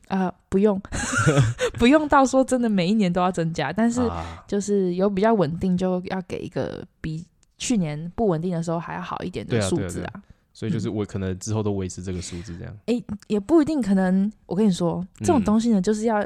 [0.09, 0.79] 啊、呃，不用，
[1.79, 4.01] 不用到说真的每一年都要增加，但是
[4.47, 7.25] 就是有比较稳定，就要给一个比。
[7.57, 12.73] 去年不稳定的时候还要好一点的数字啊，啊，啊，所以就是我可能之后都维持这个数字这样。
[12.85, 16.25] 哎、嗯欸，也不一定，可能我跟你说，这种东西呢，就是要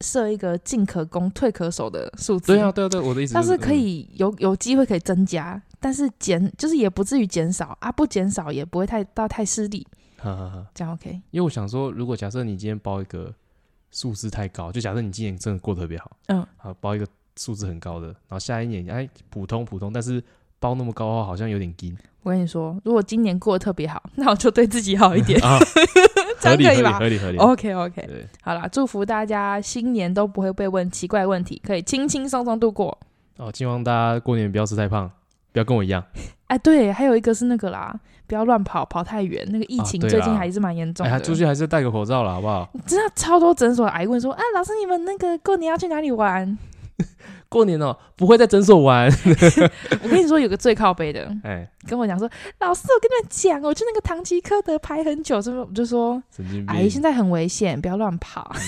[0.00, 2.52] 设一个进可攻、退可守的数字。
[2.52, 3.34] 对啊，对啊，对，我的意思是。
[3.34, 9.86] 它是可以有有机会可以增加，但是减就是也不至于减少啊，不减少也不会太到太失利。
[10.16, 11.10] 哈哈哈，这样 OK。
[11.30, 13.34] 因为我想说，如果假设你今天包一个
[13.90, 17.06] 数字太高，就假设你今年真的过得特别好，嗯，好包一个
[17.36, 20.22] 数字很高的，然后下一年哎普通普通，但是。
[20.60, 21.96] 包那么高的话，好像有点紧。
[22.22, 25.58] 我跟你说，如果今年过得特别好， 那我就对自己好一点，啊、
[26.38, 26.98] 这样可以吧？
[26.98, 27.38] 合理合理。
[27.38, 32.96] OK OK，好啦，祝福大家新年都不会被问奇怪问题，可以轻轻松松度过。
[33.38, 35.10] 哦，希望大家过年不要吃太胖，
[35.50, 36.04] 不要跟我一样。
[36.48, 39.42] 哎，对，还有一个是那个啦，不要乱跑，跑太远。
[39.50, 42.68] 那个疫情最近还是蛮严重的，哎，出去还是戴个口罩啦，好不好？
[42.74, 46.58] 你知道超多诊所癌问说，哎，老师，你们那个过年要去哪里玩？
[47.50, 49.10] 过年哦，不会在诊所玩。
[50.02, 52.26] 我跟你说，有个最靠背的， 哎，跟我讲说，
[52.60, 55.62] 老师，我跟你们讲，我去那个唐吉诃德排很久，是不是？
[55.62, 56.22] 我就说，
[56.68, 58.50] 哎，现在很危险，不要乱跑。
[58.54, 58.60] 嗯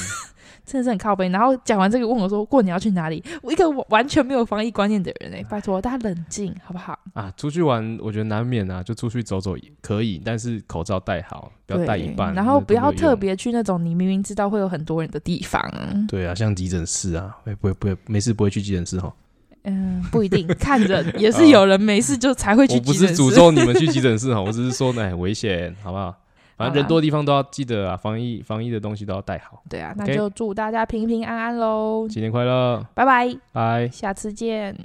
[0.72, 6.98] 真的是很靠背，然后讲完这个问我说：“过年要去哪里？”我一个完全没有防疫观念的人哎，拜托大家冷静好不好？
[7.12, 15.62] 啊，出去玩我觉得难免啊，就出去走走也可以，但是口罩戴好，不要戴一半，然后不要特别去那种你明明知道会有很多人的地方。
[16.08, 19.12] 对啊，像急诊室啊，会不会不会没事不会去急诊室哈？
[19.64, 23.22] 嗯，不一定，看着 也是有人没事就才会去急诊室。
[23.22, 26.16] 我不是诅咒你们去急诊室哈，我只是说呢，很危险，好不好？
[26.56, 29.62] 反正人多的地方都要记得啊，防疫防疫的东西都要带好。
[29.68, 32.06] 对啊，那就祝大家平平安安喽！
[32.08, 34.76] 新年快乐，拜拜，拜，下次见。